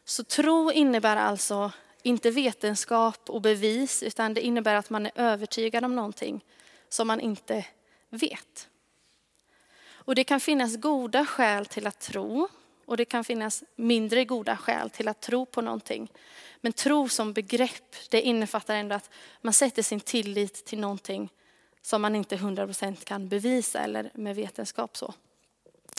Så 0.04 0.25
tro 0.25 0.73
innebär 0.73 1.16
alltså 1.16 1.73
inte 2.02 2.30
vetenskap 2.30 3.30
och 3.30 3.42
bevis, 3.42 4.02
utan 4.02 4.34
det 4.34 4.40
innebär 4.40 4.75
att 4.75 4.90
man 4.90 5.06
är 5.06 5.12
övertygad 5.14 5.84
om 5.84 5.96
någonting 5.96 6.44
som 6.88 7.06
man 7.06 7.20
inte 7.20 7.66
vet. 8.11 8.68
Och 9.87 10.14
det 10.14 10.25
kan 10.25 10.40
finnas 10.40 10.76
goda 10.76 11.26
skäl 11.26 11.66
till 11.66 11.87
att 11.87 12.00
tro 12.00 12.49
och 12.87 12.96
det 12.96 13.04
kan 13.04 13.25
finnas 13.25 13.64
mindre 13.76 14.25
goda 14.25 14.56
skäl 14.56 14.90
till 14.90 15.08
att 15.08 15.20
tro 15.20 15.46
på 15.46 15.61
någonting. 15.61 16.12
Men 16.61 16.73
tro 16.73 17.08
som 17.08 17.32
begrepp, 17.32 18.11
det 18.11 18.23
innefattar 18.23 18.75
ändå 18.75 18.94
att 18.94 19.11
man 19.40 19.52
sätter 19.52 19.82
sin 19.82 20.00
tillit 20.00 20.64
till 20.64 20.78
någonting 20.78 21.30
som 21.84 22.02
man 22.02 22.16
inte 22.16 22.36
100% 22.36 23.04
kan 23.04 23.28
bevisa 23.28 23.78
eller 23.78 24.10
med 24.14 24.36
vetenskap 24.36 24.96
så. 24.96 25.14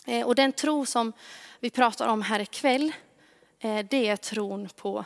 Eh, 0.06 0.28
och 0.28 0.36
den 0.36 0.52
tro 0.52 0.86
som 0.86 1.14
vi 1.60 1.70
pratar 1.70 2.08
om 2.08 2.22
här 2.22 2.40
ikväll, 2.40 2.92
eh, 3.60 3.86
det 3.90 4.08
är 4.08 4.18
tron 4.18 4.70
på 4.76 5.06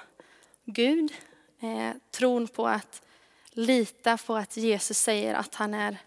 Gud. 0.66 1.14
Eh, 1.60 1.92
tron 2.12 2.48
på 2.48 2.68
att 2.68 3.02
lita 3.52 4.18
på 4.18 4.36
att 4.36 4.58
Jesus 4.58 4.98
säger 4.98 5.34
att 5.34 5.56
han 5.56 5.74
är, 5.74 5.98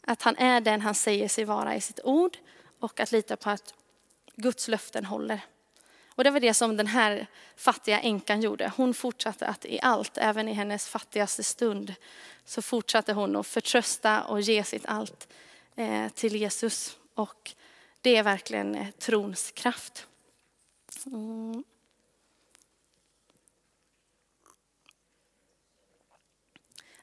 att 0.00 0.22
han 0.22 0.36
är 0.36 0.60
den 0.60 0.80
han 0.80 0.94
säger 0.94 1.28
sig 1.28 1.44
vara 1.44 1.76
i 1.76 1.80
sitt 1.80 2.00
ord 2.04 2.38
och 2.78 3.00
att 3.00 3.12
lita 3.12 3.36
på 3.36 3.50
att 3.50 3.74
Guds 4.36 4.68
löften 4.68 5.04
håller. 5.04 5.40
Och 6.20 6.24
det 6.24 6.30
var 6.30 6.40
det 6.40 6.54
som 6.54 6.76
den 6.76 6.86
här 6.86 7.26
fattiga 7.56 8.00
änkan 8.00 8.40
gjorde. 8.40 8.72
Hon 8.76 8.94
fortsatte 8.94 9.46
att 9.46 9.64
i 9.64 9.80
allt, 9.82 10.18
även 10.18 10.48
i 10.48 10.52
hennes 10.52 10.88
fattigaste 10.88 11.42
stund, 11.42 11.94
så 12.44 12.62
fortsatte 12.62 13.12
hon 13.12 13.36
att 13.36 13.46
förtrösta 13.46 14.24
och 14.24 14.40
ge 14.40 14.64
sitt 14.64 14.86
allt 14.86 15.28
eh, 15.76 16.08
till 16.08 16.36
Jesus. 16.36 16.98
Och 17.14 17.54
det 18.00 18.16
är 18.16 18.22
verkligen 18.22 18.74
eh, 18.74 18.90
trons 18.90 19.50
kraft. 19.50 20.06
Mm. 21.06 21.64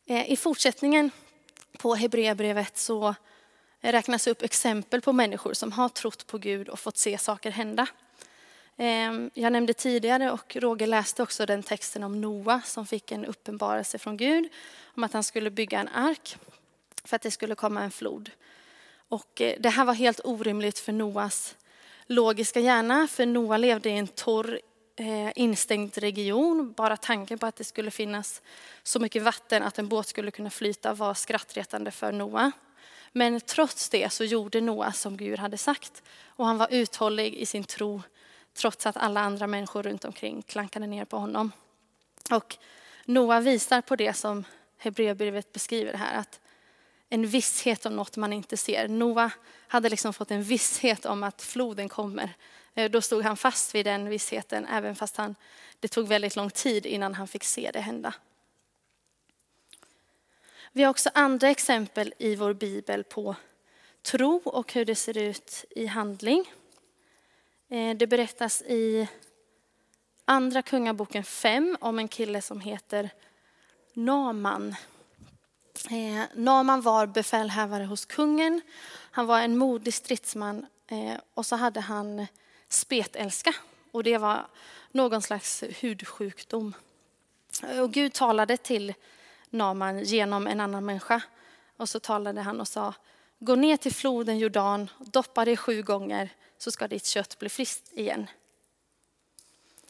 Eh, 0.06 0.32
I 0.32 0.38
fortsättningen 0.38 1.12
på 1.78 1.96
Hebreerbrevet 1.96 2.78
så 2.78 3.16
räknas 3.80 4.28
upp 4.28 4.42
exempel 4.42 5.02
på 5.02 5.14
människor 5.14 5.54
som 5.54 5.72
har 5.72 5.90
trott 5.90 6.28
på 6.28 6.38
Gud 6.38 6.70
och 6.70 6.80
fått 6.80 6.98
se 6.98 7.18
saker 7.18 7.52
hända. 7.52 7.88
Ehm, 8.78 9.30
jag 9.34 9.52
nämnde 9.52 9.74
tidigare 9.74 10.32
och 10.32 10.56
Roger 10.56 10.88
läste 10.88 11.24
också 11.24 11.46
den 11.46 11.64
texten 11.64 12.04
om 12.04 12.22
Noa 12.22 12.62
som 12.66 12.86
fick 12.88 13.12
en 13.12 13.26
uppenbarelse 13.26 13.98
från 13.98 14.18
Gud 14.18 14.50
om 14.96 15.04
att 15.04 15.14
han 15.14 15.24
skulle 15.24 15.50
bygga 15.50 15.80
en 15.80 15.88
ark 15.88 16.38
för 17.04 17.16
att 17.16 17.22
det 17.22 17.32
skulle 17.32 17.56
komma 17.56 17.84
en 17.84 17.92
flod. 17.92 18.32
Och 19.10 19.42
eh, 19.42 19.56
det 19.60 19.70
här 19.70 19.86
var 19.86 19.94
helt 19.94 20.22
orimligt 20.24 20.80
för 20.80 20.92
Noas 20.92 21.56
logiska 22.08 22.60
hjärna, 22.60 23.08
för 23.08 23.26
Noa 23.26 23.58
levde 23.58 23.90
i 23.90 23.98
en 23.98 24.08
torr 24.08 24.60
eh, 24.96 25.32
instängd 25.36 25.98
region. 25.98 26.74
Bara 26.78 26.98
tanken 26.98 27.40
på 27.40 27.46
att 27.46 27.56
det 27.56 27.64
skulle 27.64 27.92
finnas 27.92 28.42
så 28.84 29.00
mycket 29.00 29.24
vatten 29.24 29.64
att 29.64 29.80
en 29.80 29.88
båt 29.88 30.08
skulle 30.08 30.32
kunna 30.32 30.50
flyta 30.50 30.94
var 30.94 31.14
skrattretande 31.14 31.92
för 31.92 32.12
Noa. 32.12 32.52
Men 33.12 33.42
trots 33.42 33.90
det 33.90 34.14
så 34.14 34.24
gjorde 34.24 34.62
Noa 34.62 34.92
som 34.92 35.18
Gud 35.18 35.40
hade 35.40 35.58
sagt 35.58 36.04
och 36.26 36.46
han 36.46 36.58
var 36.58 36.68
uthållig 36.72 37.34
i 37.34 37.46
sin 37.46 37.64
tro 37.64 38.02
trots 38.58 38.86
att 38.86 38.98
alla 38.98 39.22
andra 39.22 39.48
människor 39.48 39.84
runt 39.84 40.06
omkring 40.06 40.42
klankade 40.42 40.88
ner 40.88 41.06
på 41.06 41.18
honom. 41.18 41.52
Och 42.32 42.58
Noa 43.06 43.40
visar 43.40 43.82
på 43.82 43.96
det 43.96 44.14
som 44.14 44.44
Hebreerbrevet 44.78 45.54
beskriver 45.54 45.94
här, 45.94 46.20
att 46.20 46.40
en 47.10 47.28
visshet 47.28 47.86
om 47.86 47.96
något 47.96 48.18
man 48.18 48.34
inte 48.34 48.58
ser. 48.58 48.88
Noa 48.88 49.32
hade 49.68 49.90
liksom 49.90 50.14
fått 50.14 50.32
en 50.32 50.44
visshet 50.44 51.06
om 51.06 51.24
att 51.24 51.42
floden 51.42 51.90
kommer. 51.90 52.34
Eh, 52.74 52.92
då 52.92 53.02
stod 53.02 53.24
han 53.24 53.38
fast 53.38 53.76
vid 53.76 53.86
den 53.86 54.10
vissheten, 54.10 54.66
även 54.66 54.96
fast 54.96 55.18
han, 55.18 55.36
det 55.80 55.88
tog 55.88 56.08
väldigt 56.08 56.36
lång 56.36 56.50
tid 56.50 56.86
innan 56.86 57.14
han 57.14 57.28
fick 57.28 57.44
se 57.44 57.72
det 57.74 57.80
hända. 57.80 58.14
Vi 60.72 60.84
har 60.84 60.90
också 60.90 61.10
andra 61.14 61.50
exempel 61.50 62.14
i 62.18 62.36
vår 62.36 62.54
bibel 62.54 63.04
på 63.04 63.36
tro 64.02 64.42
och 64.46 64.74
hur 64.74 64.86
det 64.86 64.96
ser 64.96 65.18
ut 65.18 65.66
i 65.70 65.86
handling. 65.86 66.54
Eh, 67.70 67.98
det 67.98 68.08
berättas 68.08 68.62
i 68.62 69.08
Andra 70.26 70.62
Kungaboken 70.62 71.24
5 71.24 71.78
om 71.82 72.00
en 72.00 72.08
kille 72.08 72.42
som 72.42 72.60
heter 72.60 73.10
Naman. 73.94 74.76
Eh, 75.90 76.24
Naman 76.34 76.82
var 76.82 77.06
befälhavare 77.06 77.84
hos 77.84 78.06
kungen. 78.06 78.62
Han 79.12 79.26
var 79.26 79.40
en 79.42 79.58
modig 79.58 79.94
stridsman 79.94 80.66
eh, 80.88 81.18
och 81.34 81.46
så 81.46 81.56
hade 81.56 81.80
han 81.80 82.28
spetälska. 82.70 83.54
Och 83.92 84.04
det 84.04 84.18
var 84.18 84.48
någon 84.92 85.22
slags 85.22 85.64
hudsjukdom. 85.82 86.74
Och 87.82 87.92
Gud 87.92 88.14
talade 88.14 88.58
till 88.58 88.94
Naman 89.50 90.04
genom 90.04 90.48
en 90.48 90.60
annan 90.60 90.86
människa. 90.86 91.22
Och 91.78 91.90
så 91.90 92.00
talade 92.00 92.42
han 92.42 92.62
och 92.62 92.68
sa, 92.68 92.94
gå 93.40 93.56
ner 93.56 93.78
till 93.78 93.94
floden 93.94 94.40
Jordan, 94.40 94.90
doppa 95.00 95.46
dig 95.46 95.58
sju 95.58 95.82
gånger 95.82 96.30
så 96.58 96.72
ska 96.72 96.88
ditt 96.88 97.06
kött 97.06 97.40
bli 97.40 97.50
friskt 97.50 97.94
igen. 97.94 98.28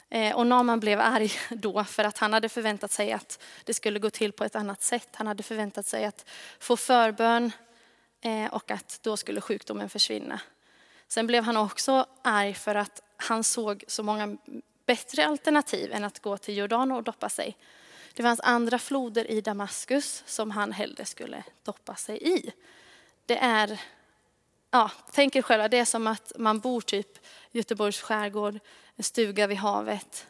Eh, 0.10 0.36
och 0.36 0.48
Naman 0.48 0.80
blev 0.80 1.00
arg 1.00 1.32
då 1.50 1.84
för 1.84 2.04
att 2.04 2.18
han 2.18 2.34
hade 2.34 2.50
förväntat 2.50 2.92
sig 2.92 3.12
att 3.12 3.44
det 3.64 3.74
skulle 3.74 4.00
gå 4.00 4.10
till 4.10 4.32
på 4.32 4.44
ett 4.44 4.56
annat 4.56 4.84
sätt. 4.84 5.10
Han 5.14 5.28
hade 5.28 5.44
förväntat 5.44 5.86
sig 5.86 6.06
att 6.06 6.26
få 6.60 6.78
förbön 6.78 7.52
eh, 8.22 8.46
och 8.46 8.72
att 8.72 9.00
då 9.04 9.18
skulle 9.18 9.42
sjukdomen 9.42 9.90
försvinna. 9.90 10.40
Sen 11.08 11.28
blev 11.28 11.44
han 11.44 11.58
också 11.58 12.06
arg 12.22 12.54
för 12.54 12.76
att 12.76 13.02
han 13.18 13.44
såg 13.44 13.84
så 13.88 14.04
många 14.04 14.38
bättre 14.86 15.26
alternativ 15.26 15.92
än 15.94 16.04
att 16.04 16.20
gå 16.20 16.38
till 16.38 16.58
Jordan 16.58 16.92
och 16.92 17.04
doppa 17.04 17.30
sig. 17.30 17.58
Det 18.14 18.24
fanns 18.24 18.40
andra 18.40 18.80
floder 18.80 19.32
i 19.32 19.42
Damaskus 19.42 20.24
som 20.26 20.52
han 20.52 20.72
hellre 20.72 21.06
skulle 21.06 21.44
doppa 21.64 21.96
sig 21.96 22.38
i. 22.38 22.52
Det 23.28 23.38
är, 23.38 23.82
ja, 24.72 24.92
tänk 25.12 25.36
er 25.36 25.42
själva, 25.42 25.68
det 25.68 25.78
är 25.78 25.86
som 25.86 26.08
att 26.08 26.32
man 26.36 26.60
bor 26.60 26.82
typ 26.82 27.18
i 27.52 27.58
Göteborgs 27.58 28.02
skärgård, 28.02 28.60
en 28.96 29.04
stuga 29.04 29.48
vid 29.48 29.58
havet. 29.58 30.28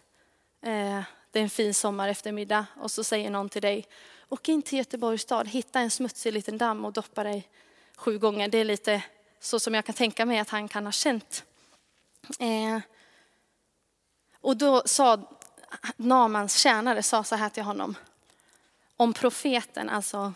Eh, 0.61 1.01
det 1.31 1.39
är 1.39 1.43
en 1.43 1.49
fin 1.49 1.73
sommar 1.73 2.09
eftermiddag 2.09 2.65
och 2.75 2.91
så 2.91 3.03
säger 3.03 3.29
någon 3.29 3.49
till 3.49 3.61
dig, 3.61 3.87
åk 4.29 4.49
in 4.49 4.61
till 4.61 4.77
Göteborgs 4.77 5.21
stad, 5.21 5.47
hitta 5.47 5.79
en 5.79 5.91
smutsig 5.91 6.33
liten 6.33 6.57
damm 6.57 6.85
och 6.85 6.93
doppa 6.93 7.23
dig 7.23 7.47
sju 7.95 8.19
gånger. 8.19 8.47
Det 8.47 8.57
är 8.57 8.65
lite 8.65 9.03
så 9.39 9.59
som 9.59 9.73
jag 9.73 9.85
kan 9.85 9.95
tänka 9.95 10.25
mig 10.25 10.39
att 10.39 10.49
han 10.49 10.67
kan 10.67 10.85
ha 10.85 10.91
känt. 10.91 11.43
Eh, 12.39 12.79
och 14.41 14.57
då 14.57 14.83
sa 14.85 15.19
Namans 15.97 16.55
tjänare 16.57 17.03
sa 17.03 17.23
så 17.23 17.35
här 17.35 17.49
till 17.49 17.63
honom. 17.63 17.95
Om 18.95 19.13
profeten, 19.13 19.89
alltså 19.89 20.33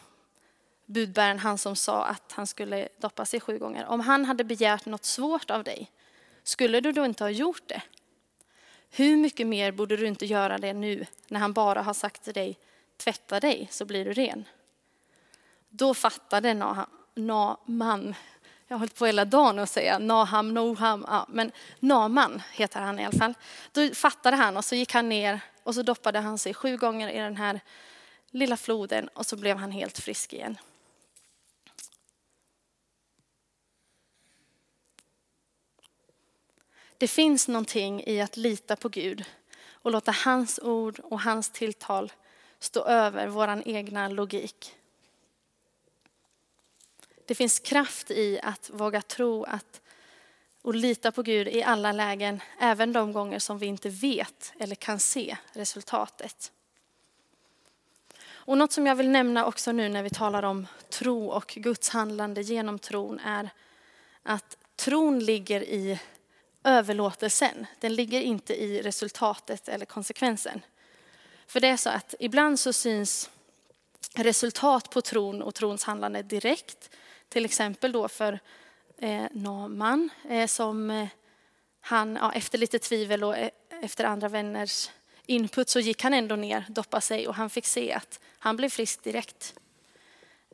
budbäraren, 0.92 1.40
han 1.40 1.58
som 1.58 1.76
sa 1.76 2.06
att 2.06 2.32
han 2.32 2.48
skulle 2.48 2.88
doppa 2.98 3.26
sig 3.26 3.40
sju 3.40 3.58
gånger. 3.58 3.86
Om 3.86 4.00
han 4.00 4.26
hade 4.26 4.44
begärt 4.44 4.86
något 4.86 5.06
svårt 5.06 5.52
av 5.52 5.64
dig, 5.64 5.92
skulle 6.44 6.80
du 6.80 6.92
då 6.92 7.06
inte 7.06 7.24
ha 7.24 7.30
gjort 7.30 7.68
det? 7.68 7.82
Hur 8.90 9.18
mycket 9.18 9.48
mer 9.48 9.72
borde 9.72 9.98
du 9.98 10.08
inte 10.08 10.26
göra 10.26 10.58
det 10.58 10.74
nu 10.74 11.06
när 11.28 11.40
han 11.40 11.54
bara 11.54 11.82
har 11.82 11.94
sagt 11.94 12.24
till 12.24 12.34
dig, 12.34 12.58
tvätta 12.98 13.40
dig 13.40 13.68
så 13.72 13.86
blir 13.86 14.06
du 14.06 14.14
ren? 14.14 14.46
Då 15.70 15.94
fattade 15.94 16.54
Naman, 17.16 18.16
jag 18.68 18.76
har 18.76 18.80
hållit 18.80 18.96
på 18.96 19.06
hela 19.06 19.26
dagen 19.26 19.60
att 19.60 19.70
säga 19.70 20.00
Naham, 20.00 20.54
Noham, 20.54 21.06
ja, 21.08 21.26
men 21.30 21.52
Naman 21.80 22.42
heter 22.52 22.80
han 22.80 23.00
i 23.00 23.06
alla 23.06 23.18
fall. 23.18 23.34
Då 23.72 23.90
fattade 23.90 24.38
han 24.38 24.58
och 24.58 24.66
så 24.66 24.76
gick 24.76 24.94
han 24.94 25.10
ner 25.10 25.40
och 25.64 25.76
så 25.76 25.82
doppade 25.82 26.20
han 26.20 26.38
sig 26.38 26.54
sju 26.54 26.78
gånger 26.78 27.10
i 27.10 27.18
den 27.18 27.38
här 27.38 27.60
lilla 28.32 28.58
floden 28.58 29.08
och 29.08 29.26
så 29.26 29.36
blev 29.36 29.58
han 29.58 29.72
helt 29.72 30.00
frisk 30.00 30.34
igen. 30.34 30.58
Det 37.02 37.08
finns 37.08 37.48
någonting 37.48 38.04
i 38.06 38.22
att 38.22 38.38
lita 38.38 38.76
på 38.76 38.90
Gud 38.90 39.26
och 39.72 39.92
låta 39.92 40.12
hans 40.12 40.60
ord 40.60 41.00
och 41.00 41.22
hans 41.22 41.50
tilltal 41.50 42.12
stå 42.60 42.84
över 42.84 43.28
vår 43.28 43.64
egna 43.66 44.10
logik. 44.10 44.76
Det 47.26 47.36
finns 47.36 47.60
kraft 47.60 48.12
i 48.12 48.40
att 48.44 48.70
våga 48.74 49.02
tro 49.02 49.44
att, 49.44 49.82
och 50.62 50.76
lita 50.76 51.12
på 51.12 51.24
Gud 51.24 51.48
i 51.48 51.64
alla 51.64 51.92
lägen, 51.92 52.42
även 52.60 52.94
de 52.94 53.14
gånger 53.14 53.40
som 53.40 53.58
vi 53.58 53.66
inte 53.66 53.90
vet 53.90 54.54
eller 54.60 54.76
kan 54.76 55.00
se 55.00 55.38
resultatet. 55.54 56.52
Och 58.24 58.58
något 58.58 58.72
som 58.72 58.88
jag 58.88 58.96
vill 58.96 59.10
nämna 59.10 59.46
också 59.46 59.72
nu 59.72 59.90
när 59.90 60.04
vi 60.04 60.10
talar 60.10 60.44
om 60.44 60.68
tro 60.90 61.28
och 61.28 61.54
Guds 61.56 61.90
handlande 61.90 62.42
genom 62.42 62.80
tron 62.80 63.20
är 63.20 63.50
att 64.24 64.58
tron 64.76 65.20
ligger 65.20 65.62
i 65.62 66.00
överlåtelsen. 66.64 67.66
Den 67.80 67.96
ligger 67.96 68.22
inte 68.22 68.64
i 68.64 68.82
resultatet 68.82 69.70
eller 69.70 69.86
konsekvensen. 69.86 70.62
För 71.48 71.60
det 71.60 71.68
är 71.68 71.78
så 71.78 71.90
att 71.90 72.16
ibland 72.20 72.60
så 72.60 72.74
syns 72.74 73.30
resultat 74.16 74.90
på 74.90 75.02
tron 75.02 75.42
och 75.42 75.56
trons 75.56 75.84
handlande 75.84 76.22
direkt. 76.22 76.90
Till 77.30 77.46
exempel 77.46 77.92
då 77.92 78.08
för 78.08 78.40
eh, 78.98 79.26
Naman 79.32 80.10
eh, 80.30 80.48
som 80.48 80.92
eh, 80.92 81.08
han, 81.82 82.16
ja, 82.22 82.34
efter 82.34 82.58
lite 82.58 82.80
tvivel 82.80 83.24
och 83.24 83.38
eh, 83.38 83.50
efter 83.82 84.04
andra 84.04 84.30
vänners 84.30 84.90
input 85.26 85.70
så 85.70 85.80
gick 85.80 86.04
han 86.04 86.14
ändå 86.14 86.36
ner, 86.36 86.66
doppade 86.70 87.02
sig 87.02 87.28
och 87.28 87.36
han 87.36 87.50
fick 87.50 87.66
se 87.66 87.94
att 87.94 88.20
han 88.40 88.58
blev 88.58 88.70
frisk 88.70 89.04
direkt. 89.04 89.54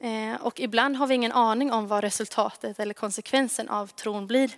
Eh, 0.01 0.35
och 0.41 0.59
ibland 0.59 0.95
har 0.95 1.07
vi 1.07 1.15
ingen 1.15 1.31
aning 1.31 1.71
om 1.71 1.87
vad 1.87 2.03
resultatet 2.03 2.79
eller 2.79 2.93
konsekvensen 2.93 3.69
av 3.69 3.87
tron 3.87 4.27
blir. 4.27 4.51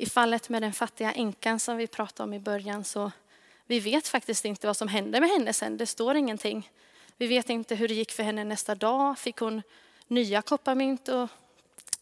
I 0.00 0.06
fallet 0.06 0.48
med 0.48 0.62
den 0.62 0.72
fattiga 0.72 1.12
änkan 1.12 1.60
som 1.60 1.76
vi 1.76 1.86
pratade 1.86 2.24
om 2.24 2.34
i 2.34 2.40
början 2.40 2.84
så 2.84 3.12
vi 3.66 3.80
vet 3.80 4.08
faktiskt 4.08 4.44
inte 4.44 4.66
vad 4.66 4.76
som 4.76 4.88
hände 4.88 5.20
med 5.20 5.30
henne 5.30 5.52
sen. 5.52 5.76
Det 5.76 5.86
står 5.86 6.16
ingenting. 6.16 6.70
Vi 7.16 7.26
vet 7.26 7.50
inte 7.50 7.74
hur 7.74 7.88
det 7.88 7.94
gick 7.94 8.12
för 8.12 8.22
henne 8.22 8.44
nästa 8.44 8.74
dag. 8.74 9.18
Fick 9.18 9.36
hon 9.36 9.62
nya 10.06 10.42
kopparmynt? 10.42 11.08
Och 11.08 11.28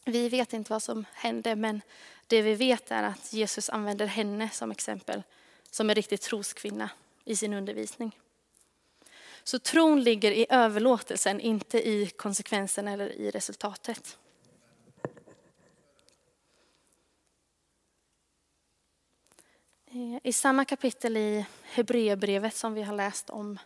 vi 0.04 0.28
vet 0.28 0.52
inte 0.52 0.72
vad 0.72 0.82
som 0.82 1.04
hände, 1.12 1.56
men 1.56 1.80
det 2.26 2.42
vi 2.42 2.54
vet 2.54 2.90
är 2.90 3.02
att 3.02 3.32
Jesus 3.32 3.70
använder 3.70 4.06
henne 4.06 4.50
som 4.52 4.70
exempel, 4.70 5.22
som 5.70 5.90
en 5.90 5.96
riktig 5.96 6.20
troskvinna 6.20 6.90
i 7.24 7.36
sin 7.36 7.52
undervisning. 7.52 8.18
Så 9.44 9.58
tron 9.58 10.02
ligger 10.02 10.32
i 10.32 10.46
överlåtelsen, 10.48 11.40
inte 11.40 11.88
i 11.88 12.06
konsekvensen 12.06 12.88
eller 12.88 13.12
i 13.12 13.30
resultatet. 13.30 14.18
Eh, 19.96 20.20
I 20.22 20.32
samma 20.32 20.64
kapitel 20.64 21.16
i 21.16 21.46
Hebreerbrevet 21.62 22.54
som 22.54 22.74
vi 22.74 22.82
har 22.82 22.94
läst 22.94 23.30
om, 23.30 23.58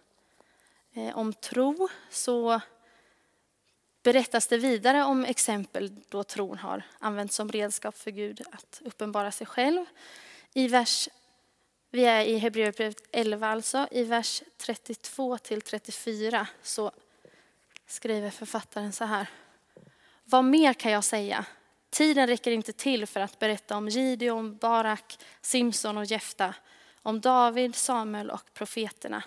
eh, 0.93 1.19
om 1.19 1.33
tro 1.33 1.89
så 2.11 2.61
berättas 4.03 4.47
det 4.47 4.59
vidare 4.59 5.05
om 5.05 5.25
exempel 5.25 5.91
då 6.09 6.25
tron 6.25 6.59
har 6.59 6.83
använts 6.99 7.37
som 7.37 7.53
redskap 7.53 7.97
för 7.97 8.11
Gud 8.11 8.43
att 8.53 8.83
uppenbara 8.85 9.33
sig 9.33 9.47
själv. 9.47 9.85
I 10.55 10.69
vers, 10.69 11.09
vi 11.91 12.05
är 12.05 12.25
i 12.25 12.39
Hebreerbrevet 12.39 13.03
11 13.13 13.49
alltså, 13.49 13.89
i 13.91 14.05
vers 14.05 14.43
32 14.57 15.39
till 15.39 15.61
34 15.61 16.47
så 16.63 16.91
skriver 17.87 18.31
författaren 18.31 18.93
så 18.93 19.05
här. 19.05 19.27
Vad 20.25 20.45
mer 20.45 20.75
kan 20.75 20.93
jag 20.93 21.05
säga? 21.05 21.47
Tiden 21.91 22.27
räcker 22.27 22.51
inte 22.51 22.73
till 22.73 23.07
för 23.07 23.21
att 23.21 23.39
berätta 23.39 23.77
om 23.77 23.89
Gideon, 23.89 24.57
Barak, 24.57 25.19
Simson 25.41 25.97
och 25.97 26.05
Jefta, 26.05 26.55
om 27.03 27.21
David, 27.21 27.75
Samuel 27.75 28.31
och 28.31 28.55
profeterna. 28.55 29.23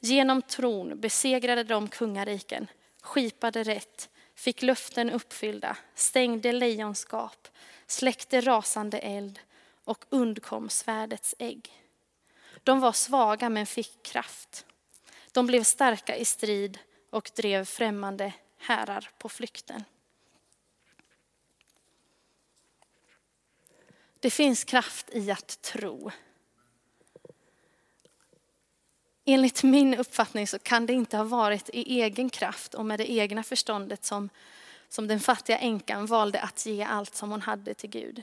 Genom 0.00 0.42
tron 0.42 1.00
besegrade 1.00 1.64
de 1.64 1.88
kungariken, 1.88 2.66
skipade 3.02 3.62
rätt, 3.62 4.08
fick 4.34 4.62
löften 4.62 5.10
uppfyllda, 5.10 5.76
stängde 5.94 6.52
lejonskap, 6.52 7.48
släckte 7.86 8.40
rasande 8.40 8.98
eld 8.98 9.38
och 9.84 10.04
undkom 10.08 10.68
svärdets 10.68 11.34
ägg. 11.38 11.70
De 12.64 12.80
var 12.80 12.92
svaga 12.92 13.48
men 13.48 13.66
fick 13.66 14.02
kraft. 14.02 14.66
De 15.32 15.46
blev 15.46 15.62
starka 15.62 16.16
i 16.16 16.24
strid 16.24 16.78
och 17.10 17.30
drev 17.36 17.64
främmande 17.64 18.32
härar 18.58 19.10
på 19.18 19.28
flykten. 19.28 19.84
Det 24.20 24.30
finns 24.30 24.64
kraft 24.64 25.10
i 25.12 25.30
att 25.30 25.62
tro. 25.62 26.10
Enligt 29.24 29.62
min 29.62 29.94
uppfattning 29.94 30.46
så 30.46 30.58
kan 30.58 30.86
det 30.86 30.92
inte 30.92 31.16
ha 31.16 31.24
varit 31.24 31.68
i 31.72 32.00
egen 32.00 32.30
kraft 32.30 32.74
och 32.74 32.86
med 32.86 33.00
det 33.00 33.10
egna 33.10 33.42
förståndet 33.42 34.04
som, 34.04 34.28
som 34.88 35.06
den 35.06 35.20
fattiga 35.20 35.58
änkan 35.58 36.06
valde 36.06 36.40
att 36.40 36.66
ge 36.66 36.82
allt 36.82 37.14
som 37.14 37.30
hon 37.30 37.42
hade 37.42 37.74
till 37.74 37.90
Gud. 37.90 38.22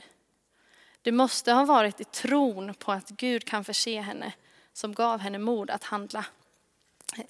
Det 1.02 1.12
måste 1.12 1.52
ha 1.52 1.64
varit 1.64 2.00
i 2.00 2.04
tron 2.04 2.74
på 2.74 2.92
att 2.92 3.08
Gud 3.08 3.44
kan 3.44 3.64
förse 3.64 4.00
henne 4.00 4.32
som 4.72 4.94
gav 4.94 5.20
henne 5.20 5.38
mod 5.38 5.70
att 5.70 5.84
handla, 5.84 6.24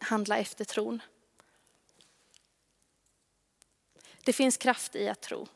handla 0.00 0.38
efter 0.38 0.64
tron. 0.64 1.02
Det 4.24 4.32
finns 4.32 4.56
kraft 4.56 4.96
i 4.96 5.08
att 5.08 5.20
tro. 5.20 5.48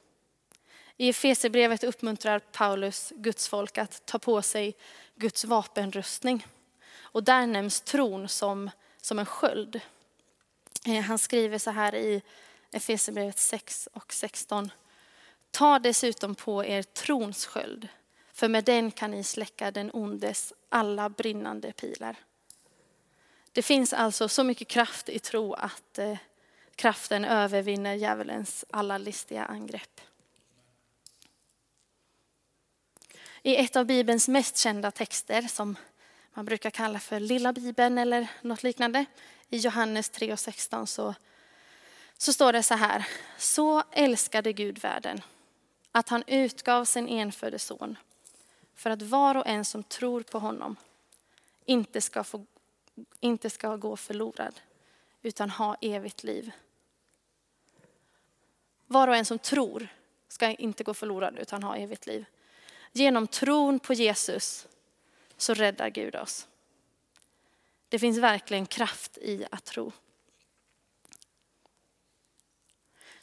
I 0.97 1.09
Efesierbrevet 1.09 1.85
uppmuntrar 1.85 2.39
Paulus 2.39 3.13
Guds 3.17 3.49
folk 3.49 3.79
att 3.79 4.07
ta 4.07 4.19
på 4.19 4.43
sig 4.43 4.75
Guds 5.15 5.45
vapenrustning. 5.45 6.47
Och 7.01 7.25
där 7.25 7.47
nämns 7.47 7.81
tron 7.81 8.29
som, 8.29 8.71
som 9.01 9.19
en 9.19 9.27
sköld. 9.27 9.81
Eh, 10.87 11.01
han 11.01 11.19
skriver 11.19 11.59
så 11.59 11.71
här 11.71 11.95
i 11.95 12.23
Efesierbrevet 12.71 13.39
6 13.39 13.89
och 13.93 14.13
16. 14.13 14.71
Ta 15.51 15.79
dessutom 15.79 16.35
på 16.35 16.65
er 16.65 16.83
trons 16.83 17.47
sköld, 17.47 17.89
för 18.33 18.49
med 18.49 18.65
den 18.65 18.91
kan 18.91 19.11
ni 19.11 19.25
släcka 19.25 19.71
den 19.71 19.91
ondes 19.93 20.53
alla 20.69 21.09
brinnande 21.09 21.73
pilar. 21.73 22.17
Det 23.53 23.63
finns 23.63 23.93
alltså 23.93 24.29
så 24.29 24.45
mycket 24.45 24.69
kraft 24.69 25.09
i 25.09 25.19
tro 25.19 25.55
att 25.55 25.99
eh, 25.99 26.19
kraften 26.75 27.25
övervinner 27.25 27.95
djävulens 27.95 28.65
alla 28.71 28.99
listiga 28.99 29.45
angrepp. 29.45 30.01
I 33.45 33.57
ett 33.57 33.77
av 33.77 33.87
Bibelns 33.87 34.29
mest 34.29 34.57
kända 34.57 34.91
texter 34.91 35.43
som 35.43 35.77
man 36.35 36.45
brukar 36.45 36.71
kalla 36.71 36.99
för 36.99 37.21
lilla 37.21 37.53
Bibeln 37.53 37.99
eller 37.99 38.29
något 38.41 38.63
liknande. 38.63 39.05
I 39.49 39.57
Johannes 39.57 40.11
3 40.11 40.33
och 40.33 40.41
16 40.41 40.87
så, 40.87 41.15
så 42.19 42.33
står 42.33 42.53
det 42.53 42.63
så 42.63 42.75
här. 42.75 43.09
Så 43.39 43.83
älskade 43.93 44.53
Gud 44.53 44.79
världen 44.79 45.21
att 45.93 46.09
han 46.09 46.25
utgav 46.27 46.85
sin 46.85 47.09
enfödde 47.09 47.59
son 47.59 47.99
för 48.75 48.91
att 48.91 49.03
var 49.03 49.35
och 49.35 49.47
en 49.47 49.65
som 49.65 49.83
tror 49.83 50.23
på 50.23 50.39
honom 50.39 50.77
inte 51.65 52.01
ska, 52.01 52.25
få, 52.25 52.47
inte 53.21 53.51
ska 53.51 53.77
gå 53.77 53.97
förlorad 53.97 54.61
utan 55.23 55.51
ha 55.51 55.77
evigt 55.81 56.25
liv. 56.25 56.51
Var 58.87 59.09
och 59.09 59.17
en 59.17 59.25
som 59.25 59.39
tror 59.39 59.89
ska 60.29 60.51
inte 60.51 60.85
gå 60.85 60.95
förlorad 60.95 61.39
utan 61.39 61.63
ha 61.63 61.77
evigt 61.77 62.07
liv. 62.07 62.25
Genom 62.93 63.27
tron 63.27 63.79
på 63.79 63.95
Jesus 63.95 64.67
så 65.37 65.55
räddar 65.55 65.89
Gud 65.89 66.17
oss. 66.17 66.49
Det 67.89 67.99
finns 67.99 68.19
verkligen 68.19 68.67
kraft 68.67 69.19
i 69.19 69.47
att 69.51 69.65
tro. 69.65 69.93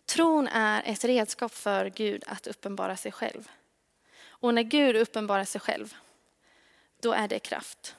Tron 0.06 0.48
är 0.48 0.84
ett 0.86 1.04
redskap 1.04 1.54
för 1.54 1.86
Gud 1.90 2.24
att 2.28 2.48
uppenbara 2.48 2.98
sig 2.98 3.12
själv. 3.12 3.50
Och 4.28 4.54
när 4.54 4.64
Gud 4.64 4.96
uppenbarar 4.96 5.46
sig 5.46 5.62
själv, 5.62 5.96
då 7.00 7.14
är 7.14 7.28
det 7.28 7.40
kraft. 7.40 7.96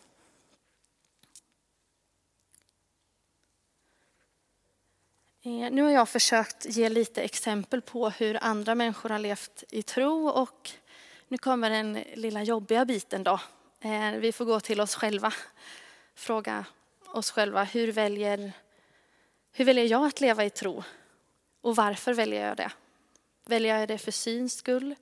Eh, 5.42 5.50
nu 5.50 5.82
har 5.82 5.90
jag 5.90 6.08
försökt 6.08 6.66
ge 6.66 6.88
lite 6.88 7.22
exempel 7.22 7.82
på 7.82 8.10
hur 8.10 8.44
andra 8.44 8.74
människor 8.74 9.08
har 9.08 9.18
levt 9.18 9.64
i 9.70 9.82
tro 9.82 10.28
och 10.28 10.70
nu 11.30 11.38
kommer 11.38 11.70
den 11.70 12.04
lilla 12.14 12.42
jobbiga 12.42 12.84
biten 12.84 13.24
då. 13.24 13.40
Eh, 13.80 14.12
vi 14.12 14.32
får 14.32 14.44
gå 14.44 14.60
till 14.60 14.80
oss 14.80 14.94
själva. 14.94 15.32
Fråga 16.14 16.64
oss 17.06 17.30
själva, 17.30 17.64
hur 17.64 17.92
väljer, 17.92 18.52
hur 19.52 19.64
väljer 19.64 19.84
jag 19.84 20.06
att 20.06 20.20
leva 20.20 20.44
i 20.44 20.50
tro? 20.50 20.84
Och 21.60 21.76
varför 21.76 22.14
väljer 22.14 22.48
jag 22.48 22.56
det? 22.56 22.72
Väljer 23.44 23.78
jag 23.78 23.88
det 23.88 23.98
för 23.98 24.10
syns 24.10 24.54
skull? 24.54 24.94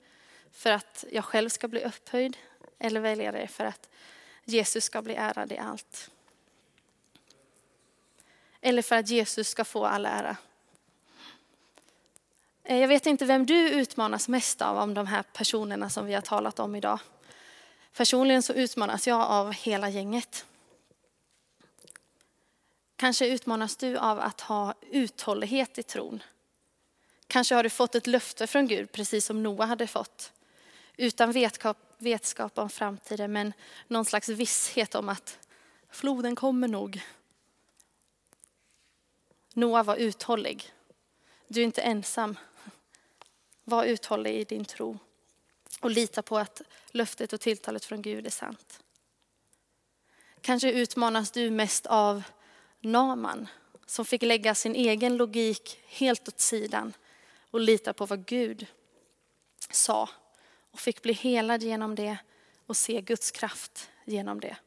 För 0.51 0.71
att 0.71 1.05
jag 1.11 1.25
själv 1.25 1.49
ska 1.49 1.67
bli 1.67 1.83
upphöjd? 1.83 2.37
Eller 2.79 2.99
väljer 2.99 3.25
jag 3.25 3.33
det 3.33 3.47
för 3.47 3.65
att 3.65 3.89
Jesus 4.43 4.83
ska 4.83 5.01
bli 5.01 5.15
ärad 5.15 5.51
i 5.51 5.57
allt? 5.57 6.11
Eller 8.61 8.81
för 8.81 8.95
att 8.95 9.09
Jesus 9.09 9.47
ska 9.47 9.65
få 9.65 9.85
all 9.85 10.05
ära? 10.05 10.37
Eh, 12.69 12.77
jag 12.77 12.87
vet 12.87 13.05
inte 13.05 13.25
vem 13.25 13.45
du 13.45 13.69
utmanas 13.69 14.27
mest 14.27 14.61
av, 14.61 14.77
om 14.77 14.93
de 14.93 15.07
här 15.07 15.23
personerna 15.33 15.89
som 15.89 16.05
vi 16.05 16.13
har 16.13 16.21
talat 16.21 16.59
om 16.59 16.75
idag. 16.75 16.99
Personligen 17.93 18.43
så 18.43 18.53
utmanas 18.53 19.07
jag 19.07 19.21
av 19.21 19.53
hela 19.53 19.89
gänget. 19.89 20.45
Kanske 22.95 23.27
utmanas 23.27 23.75
du 23.75 23.97
av 23.97 24.19
att 24.19 24.41
ha 24.41 24.73
uthållighet 24.91 25.77
i 25.77 25.83
tron. 25.83 26.23
Kanske 27.27 27.55
har 27.55 27.63
du 27.63 27.69
fått 27.69 27.95
ett 27.95 28.07
löfte 28.07 28.47
från 28.47 28.67
Gud, 28.67 28.91
precis 28.91 29.25
som 29.25 29.43
Noa 29.43 29.65
hade 29.65 29.87
fått. 29.87 30.31
Utan 30.97 31.31
vetskap, 31.31 31.77
vetskap 31.97 32.57
om 32.57 32.69
framtiden, 32.69 33.31
men 33.31 33.53
någon 33.87 34.05
slags 34.05 34.29
visshet 34.29 34.95
om 34.95 35.09
att 35.09 35.39
floden 35.89 36.35
kommer 36.35 36.67
nog. 36.67 37.01
Noa 39.53 39.83
var 39.83 39.95
uthållig. 39.95 40.73
Du 41.47 41.59
är 41.61 41.65
inte 41.65 41.81
ensam. 41.81 42.37
Var 43.69 43.85
uthållig 43.85 44.35
i 44.35 44.43
din 44.43 44.65
tro. 44.65 44.99
och 45.81 45.91
lita 45.91 46.21
på 46.21 46.37
att 46.37 46.61
löftet 46.91 47.33
och 47.33 47.41
tilltalet 47.41 47.85
från 47.85 48.01
Gud 48.01 48.25
är 48.25 48.29
sant. 48.29 48.79
Kanske 50.41 50.71
utmanas 50.71 51.31
du 51.31 51.49
mest 51.49 51.85
av 51.85 52.23
Naman 52.79 53.47
som 53.85 54.05
fick 54.05 54.21
lägga 54.21 54.55
sin 54.55 54.75
egen 54.75 55.17
logik 55.17 55.79
helt 55.85 56.27
åt 56.27 56.39
sidan 56.39 56.93
och 57.51 57.59
lita 57.59 57.93
på 57.93 58.05
vad 58.05 58.25
Gud 58.25 58.67
sa 59.69 60.09
och 60.71 60.79
fick 60.79 61.01
bli 61.01 61.13
helad 61.13 61.63
genom 61.63 61.95
det 61.95 62.17
och 62.65 62.77
se 62.77 63.01
Guds 63.01 63.31
kraft 63.31 63.89
genom 64.05 64.39
det. 64.39 64.57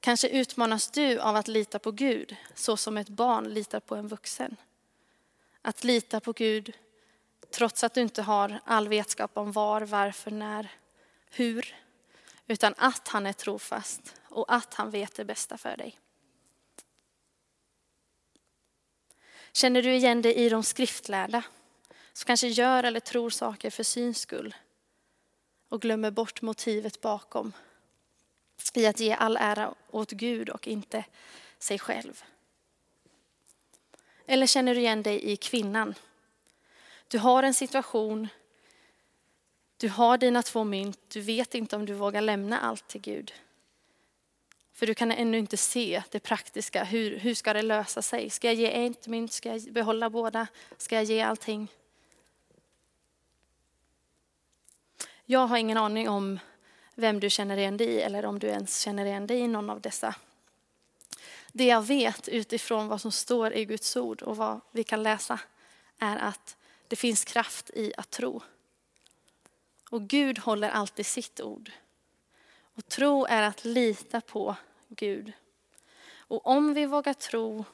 Kanske 0.00 0.28
utmanas 0.28 0.90
du 0.90 1.18
av 1.18 1.36
att 1.36 1.48
lita 1.48 1.78
på 1.78 1.90
Gud 1.90 2.36
så 2.54 2.76
som 2.76 2.96
ett 2.96 3.08
barn 3.08 3.54
litar 3.54 3.80
på 3.80 3.96
en 3.96 4.08
vuxen. 4.08 4.56
Att 5.66 5.84
lita 5.84 6.20
på 6.20 6.32
Gud 6.32 6.76
trots 7.50 7.84
att 7.84 7.94
du 7.94 8.00
inte 8.00 8.22
har 8.22 8.60
all 8.64 8.88
vetskap 8.88 9.36
om 9.36 9.52
var, 9.52 9.80
varför, 9.80 10.30
när, 10.30 10.68
hur. 11.30 11.74
Utan 12.46 12.74
att 12.76 13.08
han 13.08 13.26
är 13.26 13.32
trofast 13.32 14.20
och 14.28 14.54
att 14.54 14.74
han 14.74 14.90
vet 14.90 15.14
det 15.14 15.24
bästa 15.24 15.58
för 15.58 15.76
dig. 15.76 15.98
Känner 19.52 19.82
du 19.82 19.94
igen 19.94 20.22
dig 20.22 20.34
i 20.34 20.48
de 20.48 20.62
skriftlärda 20.62 21.42
som 22.12 22.26
kanske 22.26 22.48
gör 22.48 22.84
eller 22.84 23.00
tror 23.00 23.30
saker 23.30 23.70
för 23.70 23.82
syns 23.82 24.18
skull 24.18 24.54
och 25.68 25.80
glömmer 25.80 26.10
bort 26.10 26.42
motivet 26.42 27.00
bakom 27.00 27.52
i 28.74 28.86
att 28.86 29.00
ge 29.00 29.12
all 29.12 29.36
ära 29.36 29.74
åt 29.90 30.10
Gud 30.10 30.48
och 30.48 30.68
inte 30.68 31.04
sig 31.58 31.78
själv? 31.78 32.24
Eller 34.26 34.46
känner 34.46 34.74
du 34.74 34.80
igen 34.80 35.02
dig 35.02 35.32
i 35.32 35.36
kvinnan? 35.36 35.94
Du 37.08 37.18
har 37.18 37.42
en 37.42 37.54
situation, 37.54 38.28
du 39.76 39.88
har 39.88 40.18
dina 40.18 40.42
två 40.42 40.64
mynt, 40.64 40.98
du 41.08 41.20
vet 41.20 41.54
inte 41.54 41.76
om 41.76 41.86
du 41.86 41.94
vågar 41.94 42.20
lämna 42.20 42.60
allt 42.60 42.88
till 42.88 43.00
Gud. 43.00 43.32
För 44.72 44.86
du 44.86 44.94
kan 44.94 45.12
ännu 45.12 45.38
inte 45.38 45.56
se 45.56 46.02
det 46.10 46.20
praktiska, 46.20 46.84
hur, 46.84 47.18
hur 47.18 47.34
ska 47.34 47.52
det 47.52 47.62
lösa 47.62 48.02
sig? 48.02 48.30
Ska 48.30 48.46
jag 48.46 48.54
ge 48.54 48.86
ett 48.86 49.06
mynt, 49.06 49.32
ska 49.32 49.48
jag 49.48 49.72
behålla 49.72 50.10
båda, 50.10 50.46
ska 50.76 50.94
jag 50.94 51.04
ge 51.04 51.20
allting? 51.20 51.68
Jag 55.24 55.46
har 55.46 55.56
ingen 55.56 55.76
aning 55.76 56.08
om 56.08 56.38
vem 56.94 57.20
du 57.20 57.30
känner 57.30 57.56
igen 57.56 57.76
dig 57.76 57.86
i 57.86 58.00
eller 58.00 58.24
om 58.24 58.38
du 58.38 58.46
ens 58.46 58.80
känner 58.80 59.04
igen 59.04 59.26
dig 59.26 59.38
i 59.38 59.48
någon 59.48 59.70
av 59.70 59.80
dessa. 59.80 60.14
Det 61.56 61.64
jag 61.64 61.82
vet 61.82 62.28
utifrån 62.28 62.88
vad 62.88 63.00
som 63.00 63.12
står 63.12 63.52
i 63.52 63.64
Guds 63.64 63.96
ord 63.96 64.22
och 64.22 64.36
vad 64.36 64.60
vi 64.70 64.84
kan 64.84 65.02
läsa 65.02 65.40
är 65.98 66.16
att 66.16 66.56
det 66.88 66.96
finns 66.96 67.24
kraft 67.24 67.70
i 67.70 67.92
att 67.96 68.10
tro. 68.10 68.42
Och 69.90 70.02
Gud 70.02 70.38
håller 70.38 70.70
alltid 70.70 71.06
sitt 71.06 71.40
ord. 71.40 71.70
Och 72.74 72.86
tro 72.86 73.24
är 73.24 73.42
att 73.42 73.64
lita 73.64 74.20
på 74.20 74.56
Gud. 74.88 75.32
Och 76.16 76.46
om 76.46 76.74
vi 76.74 76.86
vågar 76.86 77.14
tro 77.14 77.64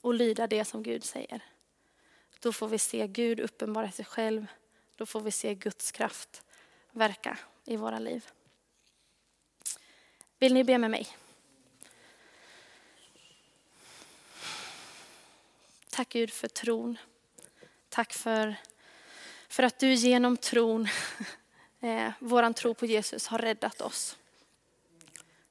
och 0.00 0.14
lyda 0.14 0.46
det 0.46 0.64
som 0.64 0.82
Gud 0.82 1.04
säger, 1.04 1.44
då 2.40 2.52
får 2.52 2.68
vi 2.68 2.78
se 2.78 3.06
Gud 3.06 3.40
uppenbara 3.40 3.90
sig 3.90 4.04
själv. 4.04 4.46
Då 4.96 5.06
får 5.06 5.20
vi 5.20 5.30
se 5.30 5.54
Guds 5.54 5.92
kraft 5.92 6.42
verka 6.92 7.38
i 7.64 7.76
våra 7.76 7.98
liv. 7.98 8.26
Vill 10.38 10.54
ni 10.54 10.64
be 10.64 10.78
med 10.78 10.90
mig? 10.90 11.08
Tack 15.98 16.08
Gud 16.08 16.30
för 16.30 16.48
tron. 16.48 16.98
Tack 17.88 18.12
för, 18.12 18.56
för 19.48 19.62
att 19.62 19.78
du 19.78 19.94
genom 19.94 20.36
tron, 20.36 20.88
eh, 21.80 22.12
våran 22.18 22.54
tro 22.54 22.74
på 22.74 22.86
Jesus 22.86 23.26
har 23.26 23.38
räddat 23.38 23.80
oss. 23.80 24.16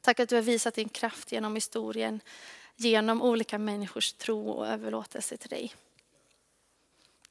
Tack 0.01 0.19
att 0.19 0.29
du 0.29 0.35
har 0.35 0.41
visat 0.41 0.73
din 0.73 0.89
kraft 0.89 1.31
genom 1.31 1.55
historien, 1.55 2.21
genom 2.75 3.21
olika 3.21 3.57
människors 3.57 4.13
tro 4.13 4.49
och 4.49 4.67
överlåtelse 4.67 5.37
till 5.37 5.49
dig. 5.49 5.73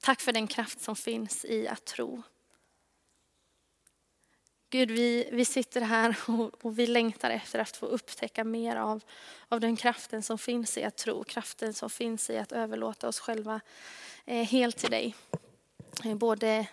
Tack 0.01 0.21
för 0.21 0.33
den 0.33 0.47
kraft 0.47 0.81
som 0.81 0.97
finns 0.97 1.45
i 1.45 1.69
att 1.69 1.85
tro. 1.85 2.23
Gud, 4.71 4.91
vi, 4.91 5.29
vi 5.33 5.45
sitter 5.45 5.81
här 5.81 6.17
och, 6.27 6.65
och, 6.65 6.79
vi 6.79 6.87
längtar 6.87 7.31
efter 7.31 7.59
att 7.59 7.77
få 7.77 7.87
upptäcka 7.87 8.45
mer 8.45 8.77
av, 8.77 9.03
av 9.49 9.61
den 9.61 9.77
kraften 9.77 10.23
som 10.23 10.39
finns 10.39 10.79
i 10.79 10.85
att 10.85 10.97
tro, 10.97 11.25
kraften 11.25 11.75
som 11.75 11.91
finns 11.91 12.31
i 12.31 12.39
att 12.39 12.53
överlåta 12.53 13.09
oss 13.09 13.21
själva 13.21 13.61
eh, 14.25 14.43
helt 14.43 14.77
till 14.77 14.91
dig. 14.91 15.15
Eh, 16.05 16.15
både 16.15 16.67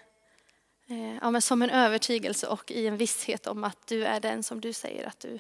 eh, 0.88 1.16
ja, 1.16 1.32
men 1.32 1.42
som 1.42 1.62
en 1.62 1.70
övertygelse 1.70 2.48
och 2.48 2.72
i 2.72 2.88
en 2.88 2.98
visshet 2.98 3.48
om 3.48 3.64
att 3.64 3.88
du 3.88 4.06
är 4.06 4.20
den 4.20 4.44
som 4.44 4.62
du 4.62 4.74
säger 4.74 5.08
att 5.08 5.20
du, 5.20 5.40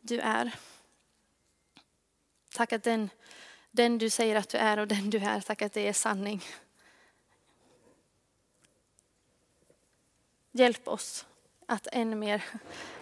du 0.00 0.20
är. 0.20 0.54
Tack 2.54 2.72
att 2.72 2.82
den, 2.82 3.10
den 3.70 3.98
du 3.98 4.10
säger 4.10 4.36
att 4.36 4.48
du 4.48 4.58
är 4.58 4.78
och 4.78 4.88
den 4.88 5.10
du 5.10 5.18
är, 5.18 5.40
tack 5.40 5.62
att 5.62 5.72
det 5.72 5.88
är 5.88 5.92
sanning. 5.92 6.44
Hjälp 10.52 10.88
oss 10.88 11.26
att 11.72 11.88
ännu 11.92 12.16
mer 12.16 12.44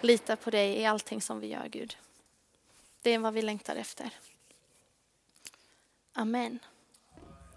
lita 0.00 0.36
på 0.36 0.50
dig 0.50 0.76
i 0.76 0.84
allting 0.84 1.22
som 1.22 1.40
vi 1.40 1.46
gör, 1.46 1.68
Gud. 1.68 1.96
Det 3.02 3.10
är 3.10 3.18
vad 3.18 3.34
vi 3.34 3.42
längtar 3.42 3.76
efter. 3.76 4.10
Amen. 6.12 6.58